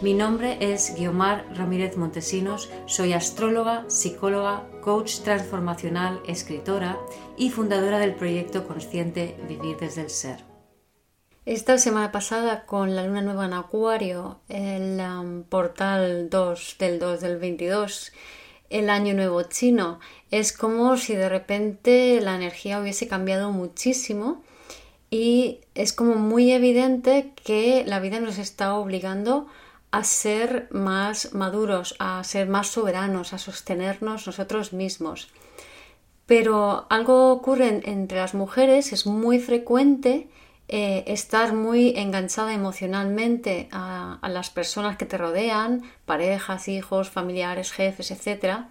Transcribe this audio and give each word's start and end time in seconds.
Mi 0.00 0.14
nombre 0.14 0.58
es 0.60 0.94
Guiomar 0.94 1.44
Ramírez 1.56 1.96
Montesinos, 1.96 2.70
soy 2.86 3.14
astróloga, 3.14 3.84
psicóloga, 3.88 4.64
coach 4.80 5.22
transformacional, 5.24 6.20
escritora 6.24 6.96
y 7.36 7.50
fundadora 7.50 7.98
del 7.98 8.14
proyecto 8.14 8.64
consciente 8.64 9.36
Vivir 9.48 9.76
desde 9.76 10.02
el 10.02 10.10
Ser. 10.10 10.44
Esta 11.46 11.78
semana 11.78 12.12
pasada 12.12 12.64
con 12.64 12.94
la 12.94 13.04
luna 13.08 13.22
nueva 13.22 13.46
en 13.46 13.54
Acuario, 13.54 14.38
el 14.48 15.00
um, 15.00 15.42
portal 15.42 16.30
2 16.30 16.76
del 16.78 17.00
2 17.00 17.20
del 17.20 17.38
22, 17.38 18.12
el 18.70 18.90
año 18.90 19.14
nuevo 19.14 19.42
chino, 19.42 19.98
es 20.30 20.52
como 20.52 20.96
si 20.96 21.16
de 21.16 21.28
repente 21.28 22.20
la 22.20 22.36
energía 22.36 22.80
hubiese 22.80 23.08
cambiado 23.08 23.50
muchísimo 23.50 24.44
y 25.10 25.58
es 25.74 25.92
como 25.92 26.14
muy 26.14 26.52
evidente 26.52 27.32
que 27.44 27.82
la 27.84 27.98
vida 27.98 28.20
nos 28.20 28.38
está 28.38 28.76
obligando 28.76 29.48
ser 30.02 30.68
más 30.70 31.34
maduros, 31.34 31.94
a 31.98 32.22
ser 32.24 32.48
más 32.48 32.68
soberanos, 32.68 33.32
a 33.32 33.38
sostenernos 33.38 34.26
nosotros 34.26 34.72
mismos. 34.72 35.28
Pero 36.26 36.86
algo 36.90 37.32
ocurre 37.32 37.80
entre 37.84 38.18
las 38.18 38.34
mujeres, 38.34 38.92
es 38.92 39.06
muy 39.06 39.38
frecuente 39.38 40.28
eh, 40.68 41.04
estar 41.06 41.54
muy 41.54 41.94
enganchada 41.96 42.52
emocionalmente 42.52 43.68
a, 43.72 44.18
a, 44.20 44.28
las 44.28 44.50
personas 44.50 44.98
que 44.98 45.06
te 45.06 45.16
rodean, 45.16 45.82
parejas, 46.04 46.68
hijos, 46.68 47.08
familiares, 47.08 47.72
jefes, 47.72 48.10
etc. 48.10 48.66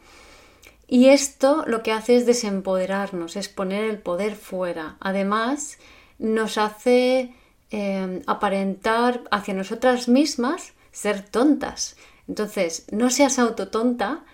Y 0.88 1.08
esto 1.08 1.64
lo 1.66 1.82
que 1.82 1.92
hace 1.92 2.16
es 2.16 2.28
desempoderarnos, 2.28 3.36
es 3.36 3.50
poner 3.50 3.86
el 3.86 3.98
poder 3.98 4.36
fuera. 4.36 4.98
Además, 5.00 5.80
nos 6.20 6.60
hace 6.60 7.34
eh, 7.72 8.22
aparentar 8.28 9.24
hacia 9.32 9.54
nosotras 9.54 10.08
mismas 10.08 10.74
ser 10.98 11.22
tontas. 11.22 11.96
Entonces, 12.28 12.88
no 12.92 13.12
seas 13.12 13.38
autotonta 13.38 14.26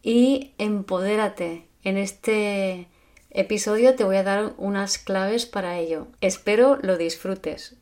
y 0.00 0.54
empodérate. 0.58 1.68
En 1.82 1.98
este 1.98 2.86
episodio 3.30 3.96
te 3.96 4.04
voy 4.04 4.16
a 4.16 4.22
dar 4.22 4.54
unas 4.56 4.98
claves 4.98 5.44
para 5.44 5.76
ello. 5.76 6.06
Espero 6.20 6.78
lo 6.80 6.96
disfrutes. 6.96 7.76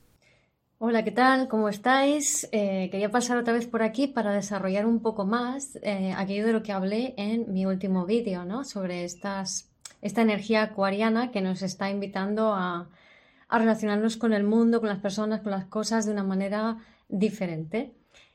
Hola, 0.79 1.05
¿qué 1.05 1.11
tal? 1.11 1.47
¿Cómo 1.49 1.69
estáis? 1.69 2.49
Eh, 2.53 2.89
quería 2.91 3.11
pasar 3.11 3.37
otra 3.37 3.53
vez 3.53 3.67
por 3.67 3.83
aquí 3.83 4.07
para 4.07 4.33
desarrollar 4.33 4.87
un 4.87 5.01
poco 5.01 5.27
más 5.27 5.79
eh, 5.83 6.15
aquello 6.17 6.47
de 6.47 6.55
lo 6.55 6.63
que 6.63 6.73
hablé 6.73 7.13
en 7.19 7.53
mi 7.53 7.67
último 7.67 8.07
vídeo, 8.07 8.47
¿no? 8.47 8.65
Sobre 8.65 9.05
esta 9.05 9.45
energía 10.01 10.63
acuariana 10.63 11.33
que 11.33 11.43
nos 11.43 11.61
está 11.61 11.91
invitando 11.91 12.55
a 12.55 12.89
relacionarnos 13.51 14.17
con 14.17 14.33
el 14.33 14.43
mundo, 14.43 14.81
con 14.81 14.89
las 14.89 15.01
personas, 15.01 15.43
con 15.43 15.51
las 15.51 15.67
cosas 15.67 16.07
de 16.07 16.13
una 16.13 16.25
manera 16.25 16.79
diferente. 17.09 17.93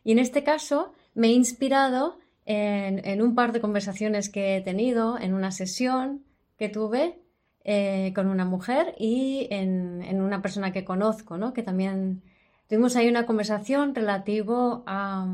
Y 0.07 0.13
en 0.13 0.19
este 0.19 0.41
caso 0.45 0.93
me 1.15 1.27
he 1.27 1.31
inspirado 1.31 2.17
en, 2.45 3.21
un 3.21 3.35
par 3.35 3.51
de 3.51 3.59
conversaciones 3.59 4.29
que 4.29 4.55
he 4.55 4.61
tenido, 4.61 5.19
en 5.19 5.33
una 5.33 5.51
sesión 5.51 6.23
que 6.57 6.69
tuve 6.69 7.19
eh, 7.65 8.13
con 8.15 8.29
una 8.29 8.45
mujer 8.45 8.95
y 8.97 9.49
en, 9.51 10.21
una 10.21 10.41
persona 10.41 10.71
que 10.71 10.85
conozco, 10.85 11.37
¿no? 11.37 11.51
que 11.51 11.61
también 11.61 12.23
tuvimos 12.69 12.95
ahí 12.95 13.09
una 13.09 13.25
conversación 13.25 13.93
relativo 13.93 14.85
a, 14.87 15.27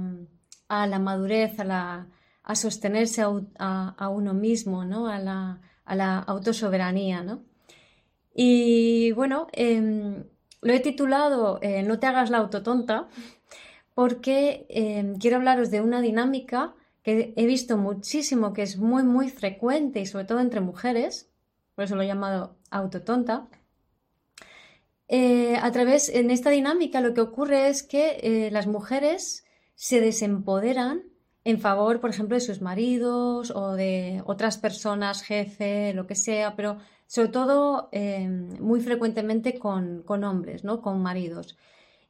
la 0.70 0.98
madurez, 0.98 1.60
a, 1.60 1.66
la, 1.66 2.08
a 2.42 2.56
sostenerse 2.56 3.22
a, 3.22 4.10
uno 4.10 4.34
mismo, 4.34 4.86
¿no? 4.86 5.06
a, 5.06 5.20
la, 5.20 5.62
a 5.86 5.96
la 5.96 6.18
autosoberanía. 6.18 7.22
¿no? 7.22 7.44
Y 8.34 9.12
bueno, 9.12 9.46
em, 9.52 10.24
lo 10.64 10.74
he 10.74 10.80
titulado 10.80 11.60
eh, 11.62 11.84
No 11.84 12.00
te 12.00 12.08
hagas 12.08 12.30
la 12.30 12.40
autotonta 12.40 13.08
porque 13.94 14.66
em, 14.70 15.18
quiero 15.18 15.38
hablaros 15.38 15.72
de 15.72 15.82
una 15.82 16.02
dinámica 16.02 16.74
que 17.04 17.34
he 17.36 17.46
visto 17.46 17.78
muchísimo, 17.78 18.54
que 18.54 18.64
es 18.64 18.78
muy, 18.78 19.04
muy 19.04 19.30
frecuente 19.30 20.00
y 20.00 20.06
sobre 20.06 20.26
todo 20.26 20.40
entre 20.40 20.62
mujeres, 20.62 21.30
por 21.76 21.86
eso 21.86 21.96
lo 21.96 22.04
he 22.04 22.08
llamado 22.08 22.58
autotonta. 22.72 23.48
Eh, 25.08 25.58
a 25.58 25.72
través, 25.72 26.10
en 26.10 26.32
esta 26.32 26.50
dinámica 26.50 27.02
lo 27.02 27.14
que 27.14 27.22
ocurre 27.22 27.68
es 27.68 27.84
que 27.84 28.20
eh, 28.24 28.52
las 28.52 28.68
mujeres 28.68 29.46
se 29.76 30.00
desempoderan 30.00 31.04
en 31.44 31.60
favor, 31.60 32.00
por 32.00 32.10
ejemplo, 32.10 32.36
de 32.36 32.42
sus 32.42 32.62
maridos 32.62 33.52
o 33.52 33.74
de 33.74 34.24
otras 34.26 34.58
personas, 34.58 35.24
jefe, 35.24 35.94
lo 35.94 36.08
que 36.08 36.16
sea, 36.16 36.56
pero 36.56 36.78
sobre 37.06 37.28
todo 37.30 37.90
em, 37.92 38.48
muy 38.60 38.80
frecuentemente 38.80 39.60
con, 39.60 40.04
hombres, 40.24 40.64
¿no? 40.64 40.82
con 40.82 41.02
maridos. 41.02 41.58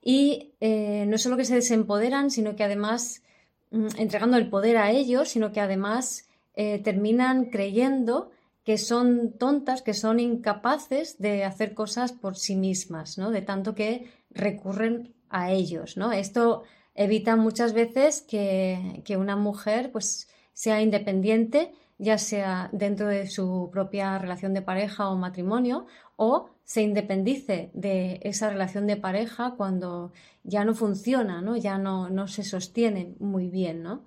Y 0.03 0.53
eh, 0.59 1.05
no 1.07 1.17
solo 1.17 1.37
que 1.37 1.45
se 1.45 1.55
desempoderan, 1.55 2.29
sino 2.29 2.55
que 2.55 2.63
además, 2.63 3.23
mm, 3.71 3.87
entregando 3.97 4.37
el 4.37 4.49
poder 4.49 4.77
a 4.77 4.91
ellos, 4.91 5.29
sino 5.29 5.51
que 5.51 5.61
además 5.61 6.27
eh, 6.55 6.79
terminan 6.79 7.45
creyendo 7.45 8.31
que 8.63 8.77
son 8.77 9.33
tontas, 9.37 9.81
que 9.81 9.93
son 9.93 10.19
incapaces 10.19 11.17
de 11.19 11.43
hacer 11.43 11.73
cosas 11.73 12.11
por 12.11 12.37
sí 12.37 12.55
mismas, 12.55 13.17
¿no? 13.17 13.31
De 13.31 13.41
tanto 13.41 13.75
que 13.75 14.11
recurren 14.29 15.13
a 15.29 15.51
ellos, 15.51 15.97
¿no? 15.97 16.11
Esto 16.11 16.63
evita 16.95 17.35
muchas 17.35 17.73
veces 17.73 18.21
que, 18.21 19.01
que 19.05 19.17
una 19.17 19.35
mujer 19.35 19.91
pues 19.91 20.27
sea 20.53 20.81
independiente 20.81 21.71
ya 21.97 22.17
sea 22.17 22.69
dentro 22.71 23.07
de 23.07 23.27
su 23.27 23.69
propia 23.71 24.17
relación 24.17 24.53
de 24.53 24.61
pareja 24.61 25.09
o 25.09 25.15
matrimonio, 25.15 25.85
o 26.15 26.49
se 26.63 26.81
independice 26.81 27.69
de 27.73 28.19
esa 28.23 28.49
relación 28.49 28.87
de 28.87 28.97
pareja 28.97 29.53
cuando 29.57 30.13
ya 30.43 30.65
no 30.65 30.73
funciona, 30.73 31.41
¿no? 31.41 31.55
ya 31.57 31.77
no, 31.77 32.09
no 32.09 32.27
se 32.27 32.43
sostiene 32.43 33.15
muy 33.19 33.49
bien. 33.49 33.83
¿no? 33.83 34.03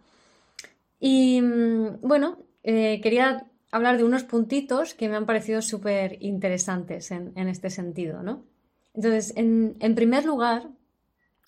Y 0.98 1.40
mm, 1.42 2.00
bueno, 2.00 2.38
eh, 2.62 3.00
quería 3.02 3.46
hablar 3.70 3.98
de 3.98 4.04
unos 4.04 4.24
puntitos 4.24 4.94
que 4.94 5.08
me 5.08 5.16
han 5.16 5.26
parecido 5.26 5.60
súper 5.60 6.16
interesantes 6.22 7.10
en, 7.10 7.48
este 7.48 7.70
sentido. 7.70 8.22
¿no? 8.22 8.44
Entonces, 8.94 9.32
en, 9.36 9.76
en 9.80 9.94
primer 9.94 10.24
lugar, 10.24 10.68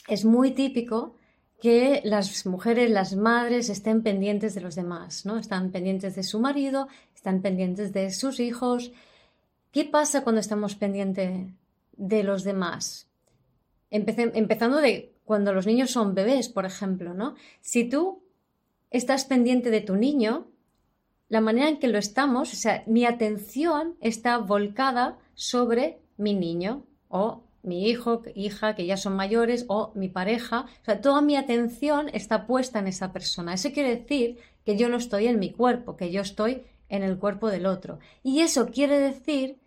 es 0.09 0.25
muy 0.25 0.51
típico 0.51 1.17
que 1.61 2.01
las 2.05 2.47
mujeres, 2.47 2.91
las 2.91 3.17
madres, 3.17 3.69
estén 3.69 4.03
pendientes 4.03 4.55
de 4.55 4.61
los 4.61 4.75
demás, 4.77 5.27
¿no? 5.27 5.39
Están 5.39 5.71
pendientes 5.71 6.15
de 6.15 6.23
su 6.23 6.39
marido, 6.39 6.89
están 7.15 7.43
pendientes 7.43 7.93
de 7.93 8.13
sus 8.13 8.39
hijos. 8.39 8.93
¿Qué 9.71 9.85
pasa 9.85 10.23
cuando 10.25 10.41
estamos 10.41 10.75
pendientes 10.75 11.47
de 11.97 12.23
los 12.23 12.45
demás? 12.45 13.07
empezando 13.91 14.79
de 14.79 15.15
cuando 15.25 15.55
los 15.55 15.67
niños 15.67 15.91
son 15.91 16.15
bebés, 16.15 16.51
por 16.51 16.67
ejemplo, 16.67 17.15
¿no? 17.15 17.37
Si 17.63 17.85
tú 17.85 18.23
estás 18.91 19.25
pendiente 19.25 19.71
de 19.71 19.81
tu 19.81 19.97
niño, 19.97 20.47
la 21.29 21.41
manera 21.41 21.69
en 21.69 21.79
que 21.79 21.89
lo 21.89 21.99
estamos, 21.99 22.53
o 22.53 22.57
sea, 22.57 22.83
mi 22.87 23.05
atención 23.05 23.97
está 24.01 24.39
volcada 24.39 25.19
sobre 25.35 26.01
mi 26.17 26.35
niño 26.35 26.85
o 27.09 27.45
mi 27.63 27.89
hijo, 27.89 28.23
hija, 28.35 28.75
que 28.75 28.87
ya 28.87 28.97
son 28.97 29.17
mayores, 29.17 29.67
o 29.69 29.93
mi 29.95 30.09
pareja. 30.09 30.67
O 30.83 30.85
sea, 30.85 31.01
toda 31.01 31.21
mi 31.21 31.37
atención 31.37 32.09
está 32.13 32.47
puesta 32.47 32.79
en 32.79 32.87
esa 32.87 33.13
persona. 33.13 33.53
Eso 33.55 33.73
quiere 33.73 33.97
decir 33.97 34.39
que 34.65 34.77
yo 34.77 34.89
no 34.89 34.97
estoy 34.97 35.27
en 35.27 35.39
mi 35.39 35.53
cuerpo, 35.53 35.97
que 35.97 36.11
yo 36.11 36.23
estoy 36.23 36.63
en 36.89 37.03
el 37.03 37.19
cuerpo 37.19 37.49
del 37.49 37.67
otro. 37.67 37.99
Y 38.23 38.41
eso 38.41 38.67
quiere 38.67 38.99
decir 38.99 39.59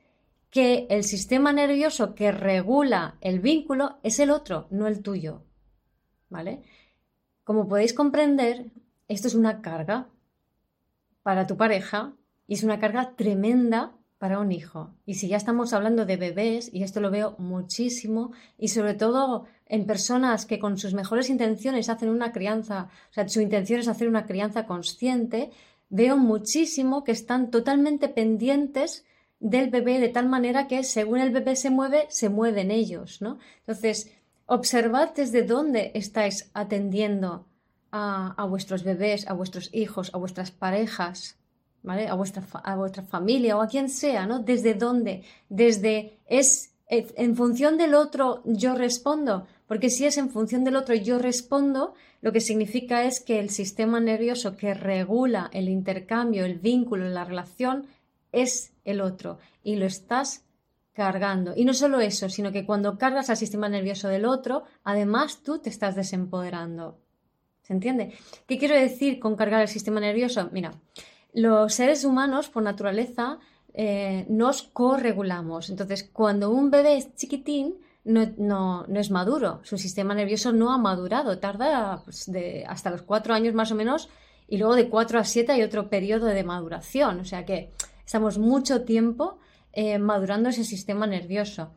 que 0.49 0.85
el 0.89 1.03
sistema 1.03 1.53
nervioso 1.53 2.13
que 2.13 2.31
regula 2.31 3.17
el 3.21 3.39
vínculo 3.39 3.99
es 4.03 4.19
el 4.19 4.29
otro, 4.29 4.67
no 4.69 4.87
el 4.87 5.01
tuyo. 5.01 5.43
¿Vale? 6.29 6.63
Como 7.43 7.67
podéis 7.67 7.93
comprender, 7.93 8.71
esto 9.07 9.27
es 9.27 9.35
una 9.35 9.61
carga 9.61 10.09
para 11.23 11.47
tu 11.47 11.57
pareja 11.57 12.13
y 12.47 12.55
es 12.55 12.63
una 12.63 12.79
carga 12.79 13.15
tremenda 13.15 13.93
para 14.21 14.37
un 14.37 14.51
hijo. 14.51 14.93
Y 15.05 15.15
si 15.15 15.29
ya 15.29 15.37
estamos 15.37 15.73
hablando 15.73 16.05
de 16.05 16.15
bebés, 16.15 16.69
y 16.71 16.83
esto 16.83 16.99
lo 16.99 17.09
veo 17.09 17.33
muchísimo, 17.39 18.33
y 18.55 18.67
sobre 18.67 18.93
todo 18.93 19.45
en 19.65 19.87
personas 19.87 20.45
que 20.45 20.59
con 20.59 20.77
sus 20.77 20.93
mejores 20.93 21.31
intenciones 21.31 21.89
hacen 21.89 22.09
una 22.09 22.31
crianza, 22.31 22.89
o 23.09 23.13
sea, 23.13 23.27
su 23.27 23.41
intención 23.41 23.79
es 23.79 23.87
hacer 23.87 24.07
una 24.07 24.27
crianza 24.27 24.67
consciente, 24.67 25.49
veo 25.91 26.17
muchísimo 26.17 27.03
que 27.03 27.11
están 27.11 27.51
totalmente 27.51 28.07
pendientes 28.09 29.05
del 29.39 29.69
bebé 29.69 29.99
de 29.99 30.09
tal 30.09 30.27
manera 30.27 30.67
que 30.67 30.83
según 30.83 31.19
el 31.19 31.31
bebé 31.31 31.55
se 31.55 31.69
mueve, 31.69 32.07
se 32.09 32.29
mueven 32.29 32.71
ellos, 32.71 33.21
¿no? 33.21 33.37
Entonces, 33.59 34.11
observad 34.45 35.09
desde 35.15 35.43
dónde 35.43 35.91
estáis 35.93 36.49
atendiendo 36.53 37.45
a, 37.91 38.45
vuestros 38.45 38.83
bebés, 38.83 39.27
a 39.27 39.33
vuestros 39.33 39.69
hijos, 39.73 40.11
a 40.13 40.17
vuestras 40.17 40.51
parejas, 40.51 41.37
¿vale? 41.83 42.07
A 42.07 42.13
vuestra, 42.13 42.43
a 42.63 42.75
vuestra 42.75 43.03
familia 43.03 43.57
o 43.57 43.61
a 43.61 43.67
quien 43.67 43.89
sea, 43.89 44.25
¿no? 44.25 44.39
¿Desde 44.39 44.73
dónde? 44.73 45.23
Desde 45.49 46.19
es 46.25 46.70
en 46.91 47.35
función 47.37 47.77
del 47.77 47.95
otro 47.95 48.41
yo 48.43 48.75
respondo, 48.75 49.47
porque 49.65 49.89
si 49.89 50.05
es 50.05 50.17
en 50.17 50.29
función 50.29 50.65
del 50.65 50.75
otro 50.75 50.93
yo 50.93 51.19
respondo, 51.19 51.93
lo 52.21 52.33
que 52.33 52.41
significa 52.41 53.05
es 53.05 53.21
que 53.21 53.39
el 53.39 53.49
sistema 53.49 54.01
nervioso 54.01 54.57
que 54.57 54.73
regula 54.73 55.49
el 55.53 55.69
intercambio, 55.69 56.43
el 56.43 56.59
vínculo, 56.59 57.07
la 57.07 57.23
relación, 57.23 57.87
es 58.33 58.73
el 58.83 58.99
otro 58.99 59.39
y 59.63 59.77
lo 59.77 59.85
estás 59.85 60.43
cargando. 60.93 61.53
Y 61.55 61.63
no 61.63 61.73
solo 61.73 62.01
eso, 62.01 62.27
sino 62.27 62.51
que 62.51 62.65
cuando 62.65 62.97
cargas 62.97 63.29
al 63.29 63.37
sistema 63.37 63.69
nervioso 63.69 64.09
del 64.09 64.25
otro, 64.25 64.63
además 64.83 65.41
tú 65.43 65.59
te 65.59 65.69
estás 65.69 65.95
desempoderando. 65.95 66.99
¿Se 67.61 67.71
entiende? 67.71 68.13
¿Qué 68.47 68.57
quiero 68.57 68.75
decir 68.75 69.19
con 69.19 69.37
cargar 69.37 69.61
el 69.61 69.67
sistema 69.69 70.01
nervioso? 70.01 70.49
Mira, 70.51 70.73
los 71.33 71.73
seres 71.73 72.03
humanos 72.03 72.49
por 72.49 72.63
naturaleza 72.63 73.39
eh, 73.73 74.25
nos 74.29 74.63
corregulamos. 74.63 75.69
Entonces, 75.69 76.09
cuando 76.11 76.49
un 76.49 76.71
bebé 76.71 76.97
es 76.97 77.15
chiquitín, 77.15 77.77
no, 78.03 78.85
es 78.93 79.11
maduro, 79.11 79.59
su 79.63 79.77
sistema 79.77 80.15
nervioso 80.15 80.51
no 80.51 80.73
ha 80.73 80.77
madurado, 80.77 81.37
tarda 81.37 82.01
pues, 82.03 82.29
hasta 82.67 82.89
los 82.89 83.03
cuatro 83.03 83.33
años 83.33 83.53
más 83.53 83.71
o 83.71 83.75
menos 83.75 84.09
y 84.47 84.57
luego 84.57 84.75
de 84.75 84.89
cuatro 84.89 85.19
a 85.19 85.23
siete 85.23 85.51
hay 85.51 85.61
otro 85.61 85.89
periodo 85.89 86.25
de 86.25 86.43
maduración, 86.43 87.19
o 87.19 87.25
sea 87.25 87.45
que 87.45 87.71
estamos 88.03 88.39
mucho 88.39 88.83
tiempo 88.83 89.37
eh, 89.71 89.99
madurando 89.99 90.49
ese 90.49 90.63
sistema 90.63 91.05
nervioso. 91.05 91.71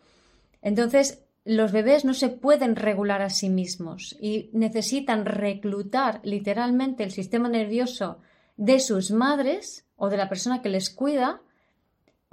Entonces, 0.63 1.25
los 1.45 1.73
bebés 1.73 2.07
no 2.07 2.15
se 2.15 2.31
pueden 2.31 2.75
regular 2.75 3.21
a 3.21 3.29
sí 3.29 3.51
mismos 3.51 4.17
y 4.19 4.49
necesitan 4.55 5.27
reclutar 5.27 6.21
literalmente 6.25 7.05
el 7.05 7.11
sistema 7.11 7.51
nervioso 7.51 8.19
de 8.57 8.81
sus 8.81 9.11
madres 9.11 9.87
o 9.97 10.09
de 10.09 10.17
la 10.17 10.31
persona 10.31 10.63
que 10.63 10.71
les 10.71 10.89
cuida 10.89 11.43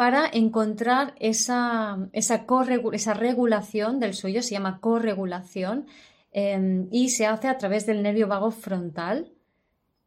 para 0.01 0.27
encontrar 0.33 1.13
esa, 1.19 2.09
esa, 2.11 2.47
esa 2.91 3.13
regulación 3.13 3.99
del 3.99 4.15
suyo, 4.15 4.41
se 4.41 4.55
llama 4.55 4.79
corregulación, 4.79 5.85
em, 6.31 6.87
y 6.89 7.09
se 7.09 7.27
hace 7.27 7.47
a 7.47 7.59
través 7.59 7.85
del 7.85 8.01
nervio 8.01 8.27
vago 8.27 8.49
frontal, 8.49 9.31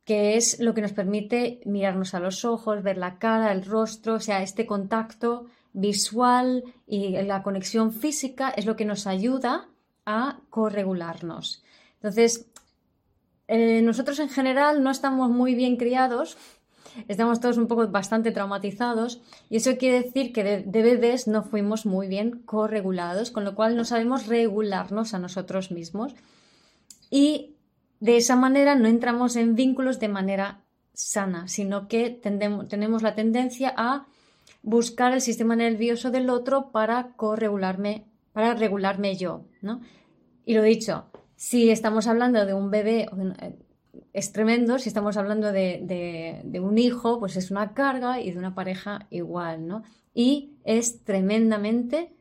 que 0.05 0.37
es 0.37 0.59
lo 0.59 0.75
que 0.75 0.81
nos 0.81 0.91
permite 0.91 1.61
mirarnos 1.65 2.13
a 2.15 2.19
los 2.19 2.45
ojos, 2.45 2.83
ver 2.83 2.99
la 2.99 3.21
cara, 3.21 3.53
el 3.53 3.65
rostro, 3.65 4.15
o 4.15 4.19
sea, 4.21 4.43
este 4.43 4.67
contacto 4.67 5.47
visual 5.73 6.65
y 6.89 7.11
la 7.23 7.45
conexión 7.45 7.93
física 7.93 8.51
es 8.51 8.67
lo 8.67 8.75
que 8.75 8.87
nos 8.87 9.07
ayuda 9.07 9.69
a 10.07 10.41
corregularnos. 10.51 11.63
Entonces, 12.03 12.49
eh, 13.47 13.81
nosotros 13.83 14.19
en 14.19 14.29
general 14.29 14.83
no 14.83 14.91
estamos 14.91 15.31
muy 15.31 15.55
bien 15.55 15.77
criados 15.77 16.37
estamos 17.09 17.41
todos 17.41 17.59
un 17.59 17.67
poco 17.67 17.87
bastante 17.89 18.33
traumatizados 18.33 19.21
y 19.51 19.57
eso 19.57 19.77
quiere 19.77 20.03
decir 20.03 20.33
que 20.33 20.45
de, 20.45 20.83
bebés 20.83 21.27
no 21.29 21.43
fuimos 21.43 21.87
muy 21.87 22.09
bien 22.09 22.43
corregulados, 22.45 23.31
con 23.31 23.45
lo 23.45 23.55
cual 23.55 23.77
no 23.77 23.85
sabemos 23.85 24.27
regularnos 24.27 25.15
a 25.15 25.19
nosotros 25.19 25.71
mismos 25.71 26.15
y 27.11 27.55
de 28.01 28.17
esa 28.17 28.37
manera 28.37 28.75
no 28.75 28.89
entramos 28.89 29.37
en 29.37 29.55
vínculos 29.55 30.01
de 30.01 30.09
manera 30.09 30.61
sana, 30.93 31.49
sino 31.49 31.89
que 31.89 32.11
tenemos 32.11 33.03
la 33.03 33.15
tendencia 33.15 33.75
a 33.77 34.07
buscar 34.63 35.13
el 35.13 35.21
sistema 35.21 35.57
nervioso 35.57 36.11
del 36.11 36.31
otro 36.31 36.71
para 36.71 37.13
corregularme, 37.17 38.07
para 38.33 38.55
regularme 38.55 39.17
yo, 39.17 39.45
¿no? 39.61 39.81
Y 40.45 40.55
lo 40.55 40.63
dicho, 40.63 41.07
si 41.37 41.71
estamos 41.71 42.07
hablando 42.07 42.47
de 42.47 42.55
un 42.55 42.71
bebé, 42.71 43.09
es 44.15 44.33
tremendo. 44.33 44.79
Si 44.79 44.89
estamos 44.89 45.17
hablando 45.19 45.53
de, 45.53 46.61
un 46.63 46.79
hijo, 46.79 47.19
pues 47.19 47.37
es 47.37 47.51
una 47.51 47.75
carga 47.75 48.21
y 48.21 48.31
de 48.31 48.39
una 48.39 48.55
pareja 48.55 49.07
igual, 49.11 49.67
¿no? 49.67 49.83
Y 50.15 50.53
es 50.65 51.03
tremendamente 51.05 52.13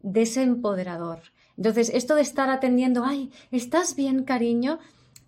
desempoderador. 0.00 1.20
Entonces, 1.56 1.90
esto 1.92 2.14
de 2.14 2.22
estar 2.22 2.48
atendiendo, 2.48 3.04
ay, 3.04 3.30
¿estás 3.50 3.96
bien, 3.96 4.22
cariño? 4.22 4.78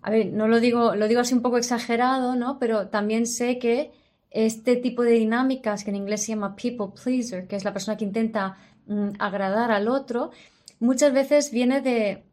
A 0.01 0.09
ver, 0.09 0.31
no 0.33 0.47
lo 0.47 0.59
digo, 0.59 0.95
lo 0.95 1.07
digo 1.07 1.21
así 1.21 1.33
un 1.35 1.41
poco 1.41 1.57
exagerado, 1.57 2.35
¿no? 2.35 2.57
Pero 2.57 2.87
también 2.87 3.27
sé 3.27 3.59
que 3.59 3.91
este 4.31 4.77
tipo 4.77 5.03
de 5.03 5.11
dinámicas, 5.11 5.83
que 5.83 5.91
en 5.91 5.97
inglés 5.97 6.21
se 6.21 6.29
llama 6.29 6.55
people 6.55 6.87
pleaser, 7.03 7.47
que 7.47 7.57
es 7.57 7.65
la 7.65 7.73
persona 7.73 7.97
que 7.97 8.05
intenta 8.05 8.57
mm, 8.87 9.09
agradar 9.19 9.71
al 9.71 9.89
otro, 9.89 10.31
muchas 10.79 11.13
veces 11.13 11.51
viene 11.51 11.81
de, 11.81 12.23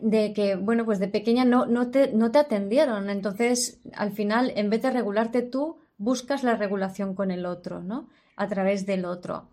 de 0.00 0.32
que, 0.32 0.56
bueno, 0.56 0.84
pues 0.84 0.98
de 0.98 1.08
pequeña 1.08 1.44
no, 1.44 1.66
no, 1.66 1.90
te, 1.90 2.12
no 2.12 2.30
te 2.30 2.38
atendieron. 2.38 3.10
Entonces, 3.10 3.80
al 3.94 4.12
final, 4.12 4.52
en 4.56 4.70
vez 4.70 4.82
de 4.82 4.90
regularte 4.90 5.42
tú, 5.42 5.78
buscas 5.98 6.42
la 6.42 6.56
regulación 6.56 7.14
con 7.14 7.30
el 7.30 7.46
otro, 7.46 7.82
¿no? 7.82 8.08
A 8.36 8.48
través 8.48 8.86
del 8.86 9.04
otro. 9.04 9.48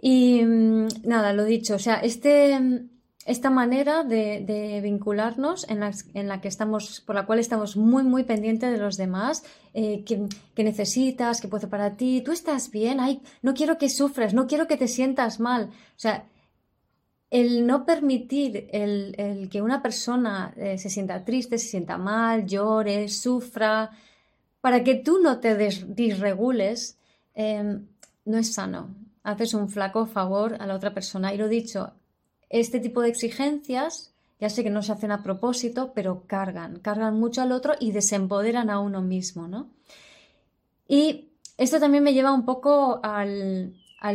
Y 0.00 0.42
mm, 0.44 0.88
nada, 1.04 1.32
lo 1.32 1.44
dicho, 1.44 1.76
o 1.76 1.78
sea, 1.78 1.96
este, 1.96 2.58
esta 3.24 3.50
manera 3.50 4.02
de, 4.02 4.80
vincularnos 4.82 5.68
en 5.68 5.80
la, 5.80 5.92
en 6.14 6.28
la, 6.28 6.40
que 6.40 6.48
estamos, 6.48 7.00
por 7.00 7.14
la 7.14 7.24
cual 7.24 7.38
estamos 7.38 7.76
muy, 7.76 8.02
muy 8.02 8.24
pendientes 8.24 8.70
de 8.70 8.78
los 8.78 8.96
demás, 8.96 9.44
eh, 9.74 10.02
que, 10.04 10.26
que, 10.54 10.64
necesitas, 10.64 11.40
que 11.40 11.48
puede 11.48 11.68
para 11.68 11.96
ti, 11.96 12.20
tú 12.24 12.32
estás 12.32 12.70
bien, 12.70 12.98
ay, 12.98 13.22
no 13.42 13.54
quiero 13.54 13.78
que 13.78 13.88
sufras, 13.88 14.34
no 14.34 14.46
quiero 14.46 14.66
que 14.66 14.76
te 14.76 14.88
sientas 14.88 15.38
mal. 15.38 15.66
O 15.66 15.98
sea, 15.98 16.24
el 17.32 17.66
no 17.66 17.86
permitir 17.86 18.68
el, 18.72 19.48
que 19.50 19.62
una 19.62 19.80
persona 19.80 20.52
eh, 20.54 20.76
se 20.76 20.90
sienta 20.90 21.24
triste, 21.24 21.56
se 21.56 21.66
sienta 21.66 21.96
mal, 21.96 22.44
llore, 22.44 23.08
sufra, 23.08 23.90
para 24.60 24.84
que 24.84 24.96
tú 24.96 25.18
no 25.18 25.40
te 25.40 25.56
disregules, 25.56 26.98
em, 27.34 27.86
no 28.26 28.36
es 28.36 28.52
sano. 28.52 28.94
Haces 29.22 29.54
un 29.54 29.70
flaco 29.70 30.04
favor 30.04 30.58
a 30.60 30.66
la 30.66 30.74
otra 30.74 30.92
persona. 30.92 31.32
Y 31.32 31.38
lo 31.38 31.48
dicho, 31.48 31.94
este 32.50 32.80
tipo 32.80 33.00
de 33.00 33.08
exigencias, 33.08 34.12
ya 34.38 34.50
sé 34.50 34.62
que 34.62 34.68
no 34.68 34.82
se 34.82 34.92
hacen 34.92 35.10
a 35.10 35.22
propósito, 35.22 35.92
pero 35.94 36.24
cargan, 36.26 36.80
cargan 36.80 37.18
mucho 37.18 37.40
al 37.40 37.52
otro 37.52 37.72
y 37.80 37.92
desempoderan 37.92 38.68
a 38.68 38.78
uno 38.78 39.00
mismo, 39.00 39.48
¿no? 39.48 39.70
Y 40.86 41.30
esto 41.56 41.80
también 41.80 42.04
me 42.04 42.12
lleva 42.12 42.34
un 42.34 42.44
poco 42.44 43.00
al 43.02 43.72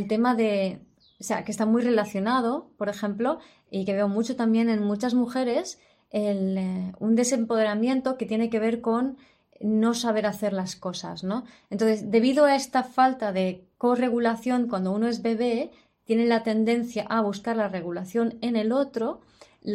tema 0.07 0.35
de, 0.35 0.86
o 1.19 1.23
sea, 1.23 1.43
que 1.43 1.51
está 1.51 1.65
muy 1.65 1.81
relacionado, 1.81 2.69
por 2.77 2.89
ejemplo, 2.89 3.39
y 3.71 3.85
que 3.85 3.93
veo 3.93 4.07
mucho 4.07 4.35
también 4.35 4.69
en 4.69 4.83
muchas 4.83 5.13
mujeres, 5.13 5.79
eh, 6.11 6.93
un 6.99 7.15
desempoderamiento 7.15 8.17
que 8.17 8.25
tiene 8.25 8.49
que 8.49 8.59
ver 8.59 8.81
con 8.81 9.17
no 9.59 9.93
saber 9.93 10.25
hacer 10.25 10.53
las 10.53 10.75
cosas, 10.75 11.23
¿no? 11.23 11.43
Entonces, 11.69 12.11
debido 12.11 12.45
a 12.45 12.55
esta 12.55 12.83
falta 12.83 13.31
de 13.31 13.65
corregulación 13.77 14.67
cuando 14.67 14.91
uno 14.91 15.07
es 15.07 15.21
bebé, 15.21 15.71
tiene 16.05 16.25
la 16.25 16.43
tendencia 16.43 17.05
a 17.09 17.21
buscar 17.21 17.57
la 17.57 17.67
regulación 17.67 18.37
en 18.41 18.55
el 18.55 18.71
otro, 18.71 19.21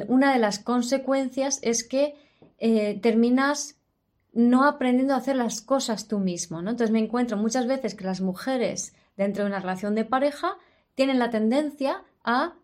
una 0.09 0.33
de 0.33 0.39
las 0.39 0.59
consecuencias 0.59 1.59
es 1.63 1.85
que 1.85 2.15
eh, 2.59 2.99
terminas 3.03 3.77
no 4.33 4.65
aprendiendo 4.65 5.13
a 5.15 5.19
hacer 5.19 5.37
las 5.37 5.61
cosas 5.61 6.09
tú 6.09 6.19
mismo, 6.19 6.63
¿no? 6.63 6.71
Entonces 6.71 6.93
me 6.93 7.01
encuentro 7.01 7.37
muchas 7.37 7.67
veces 7.67 7.95
que 7.95 8.05
las 8.05 8.21
mujeres 8.21 8.95
dentro 9.17 9.45
de 9.45 9.51
una 9.51 9.61
relación 9.61 9.95
de 9.95 10.07
pareja 10.07 10.57
tienen 10.95 11.19
la 11.19 11.31
tendencia 11.31 12.03
a 12.25 12.55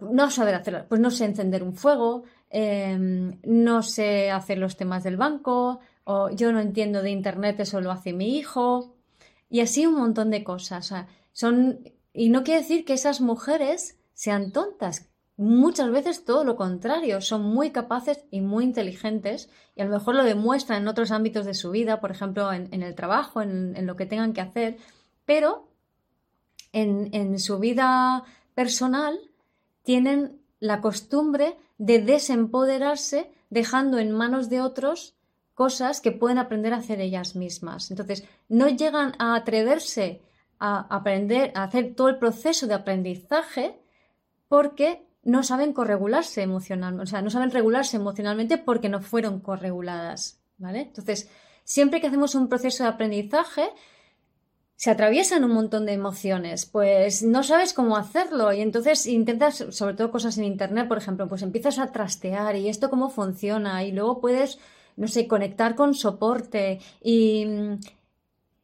no 0.00 0.30
saber 0.30 0.54
hacer, 0.54 0.86
pues 0.88 1.00
no 1.00 1.10
sé 1.10 1.24
encender 1.26 1.62
un 1.62 1.74
fuego, 1.74 2.24
em, 2.48 3.38
no 3.44 3.82
sé 3.82 4.30
hacer 4.30 4.58
los 4.58 4.76
temas 4.76 5.04
del 5.04 5.16
banco, 5.16 5.80
o 6.04 6.30
yo 6.30 6.52
no 6.52 6.60
entiendo 6.60 7.02
de 7.02 7.10
internet, 7.10 7.60
eso 7.60 7.80
lo 7.80 7.90
hace 7.90 8.12
mi 8.12 8.36
hijo, 8.38 8.96
y 9.48 9.60
así 9.60 9.86
un 9.86 9.94
montón 9.94 10.30
de 10.30 10.44
cosas. 10.44 10.92
son, 11.32 11.80
y 12.12 12.30
no 12.30 12.42
quiere 12.42 12.60
decir 12.60 12.84
que 12.84 12.94
esas 12.94 13.20
mujeres 13.20 13.98
sean 14.14 14.52
tontas, 14.52 15.10
muchas 15.40 15.90
veces 15.90 16.26
todo 16.26 16.44
lo 16.44 16.54
contrario, 16.54 17.22
son 17.22 17.42
muy 17.42 17.70
capaces 17.70 18.26
y 18.30 18.42
muy 18.42 18.62
inteligentes 18.64 19.48
y 19.74 19.80
a 19.80 19.86
lo 19.86 19.90
mejor 19.90 20.14
lo 20.14 20.24
demuestran 20.24 20.82
en 20.82 20.88
otros 20.88 21.10
ámbitos 21.12 21.46
de 21.46 21.54
su 21.54 21.70
vida, 21.70 21.98
por 21.98 22.10
ejemplo 22.10 22.52
en, 22.52 22.82
el 22.82 22.94
trabajo, 22.94 23.40
en, 23.40 23.86
lo 23.86 23.96
que 23.96 24.04
tengan 24.04 24.34
que 24.34 24.42
hacer, 24.42 24.76
pero 25.24 25.69
en, 26.72 27.38
su 27.38 27.58
vida 27.58 28.24
personal 28.54 29.18
tienen 29.82 30.40
la 30.58 30.80
costumbre 30.80 31.56
de 31.78 32.00
desempoderarse 32.00 33.30
dejando 33.48 33.98
en 33.98 34.12
manos 34.12 34.48
de 34.48 34.60
otros 34.60 35.14
cosas 35.54 36.00
que 36.00 36.12
pueden 36.12 36.38
aprender 36.38 36.72
a 36.72 36.78
hacer 36.78 37.00
ellas 37.00 37.34
mismas. 37.34 37.90
Entonces, 37.90 38.24
no 38.48 38.68
llegan 38.68 39.14
a 39.18 39.34
atreverse 39.34 40.22
a 40.58 40.86
aprender, 40.94 41.52
a 41.54 41.64
hacer 41.64 41.94
todo 41.94 42.08
el 42.08 42.18
proceso 42.18 42.66
de 42.66 42.74
aprendizaje 42.74 43.80
porque 44.48 45.06
no 45.22 45.42
saben 45.42 45.72
corregularse 45.72 46.42
emocionalmente, 46.42 47.02
o 47.02 47.06
sea, 47.06 47.22
no 47.22 47.30
saben 47.30 47.50
regularse 47.50 47.96
emocionalmente 47.96 48.58
porque 48.58 48.88
no 48.88 49.00
fueron 49.00 49.40
correguladas, 49.40 50.40
¿vale? 50.58 50.82
Entonces, 50.82 51.30
siempre 51.64 52.00
que 52.00 52.06
hacemos 52.06 52.34
un 52.34 52.48
proceso 52.48 52.84
de 52.84 52.90
aprendizaje, 52.90 53.70
se 54.80 54.90
atraviesan 54.90 55.44
un 55.44 55.52
montón 55.52 55.84
de 55.84 55.92
emociones, 55.92 56.64
pues 56.64 57.22
no 57.22 57.42
sabes 57.42 57.74
cómo 57.74 57.98
hacerlo 57.98 58.50
y 58.50 58.62
entonces 58.62 59.04
intentas, 59.04 59.66
sobre 59.68 59.94
todo 59.94 60.10
cosas 60.10 60.38
en 60.38 60.44
Internet, 60.44 60.88
por 60.88 60.96
ejemplo, 60.96 61.28
pues 61.28 61.42
empiezas 61.42 61.78
a 61.78 61.92
trastear 61.92 62.56
y 62.56 62.66
esto 62.66 62.88
cómo 62.88 63.10
funciona 63.10 63.84
y 63.84 63.92
luego 63.92 64.22
puedes, 64.22 64.58
no 64.96 65.06
sé, 65.06 65.28
conectar 65.28 65.74
con 65.74 65.92
soporte 65.92 66.80
y 67.02 67.46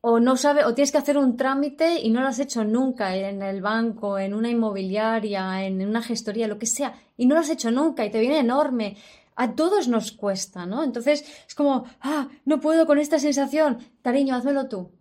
o 0.00 0.18
no 0.18 0.38
sabe 0.38 0.64
o 0.64 0.72
tienes 0.72 0.90
que 0.90 0.96
hacer 0.96 1.18
un 1.18 1.36
trámite 1.36 2.00
y 2.00 2.08
no 2.08 2.22
lo 2.22 2.28
has 2.28 2.38
hecho 2.38 2.64
nunca 2.64 3.14
en 3.14 3.42
el 3.42 3.60
banco, 3.60 4.18
en 4.18 4.32
una 4.32 4.48
inmobiliaria, 4.48 5.66
en 5.66 5.86
una 5.86 6.00
gestoría, 6.00 6.48
lo 6.48 6.58
que 6.58 6.64
sea, 6.64 6.94
y 7.18 7.26
no 7.26 7.34
lo 7.34 7.42
has 7.42 7.50
hecho 7.50 7.70
nunca 7.70 8.06
y 8.06 8.10
te 8.10 8.20
viene 8.20 8.38
enorme. 8.38 8.96
A 9.34 9.54
todos 9.54 9.86
nos 9.86 10.12
cuesta, 10.12 10.64
¿no? 10.64 10.82
Entonces 10.82 11.26
es 11.46 11.54
como, 11.54 11.84
ah, 12.00 12.28
no 12.46 12.58
puedo 12.58 12.86
con 12.86 12.98
esta 12.98 13.18
sensación, 13.18 13.80
cariño, 14.00 14.34
házmelo 14.34 14.66
tú 14.66 14.96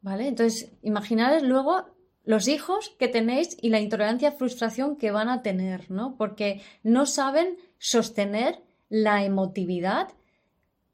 ¿Vale? 0.00 0.28
Entonces, 0.28 0.72
imaginaros 0.82 1.42
luego 1.42 1.84
los 2.24 2.46
hijos 2.46 2.94
que 2.98 3.08
tenéis 3.08 3.56
y 3.60 3.70
la 3.70 3.80
intolerancia 3.80 4.32
frustración 4.32 4.96
que 4.96 5.10
van 5.10 5.28
a 5.28 5.42
tener, 5.42 5.90
¿no? 5.90 6.14
Porque 6.16 6.60
no 6.82 7.06
saben 7.06 7.56
sostener 7.78 8.62
la 8.88 9.24
emotividad 9.24 10.08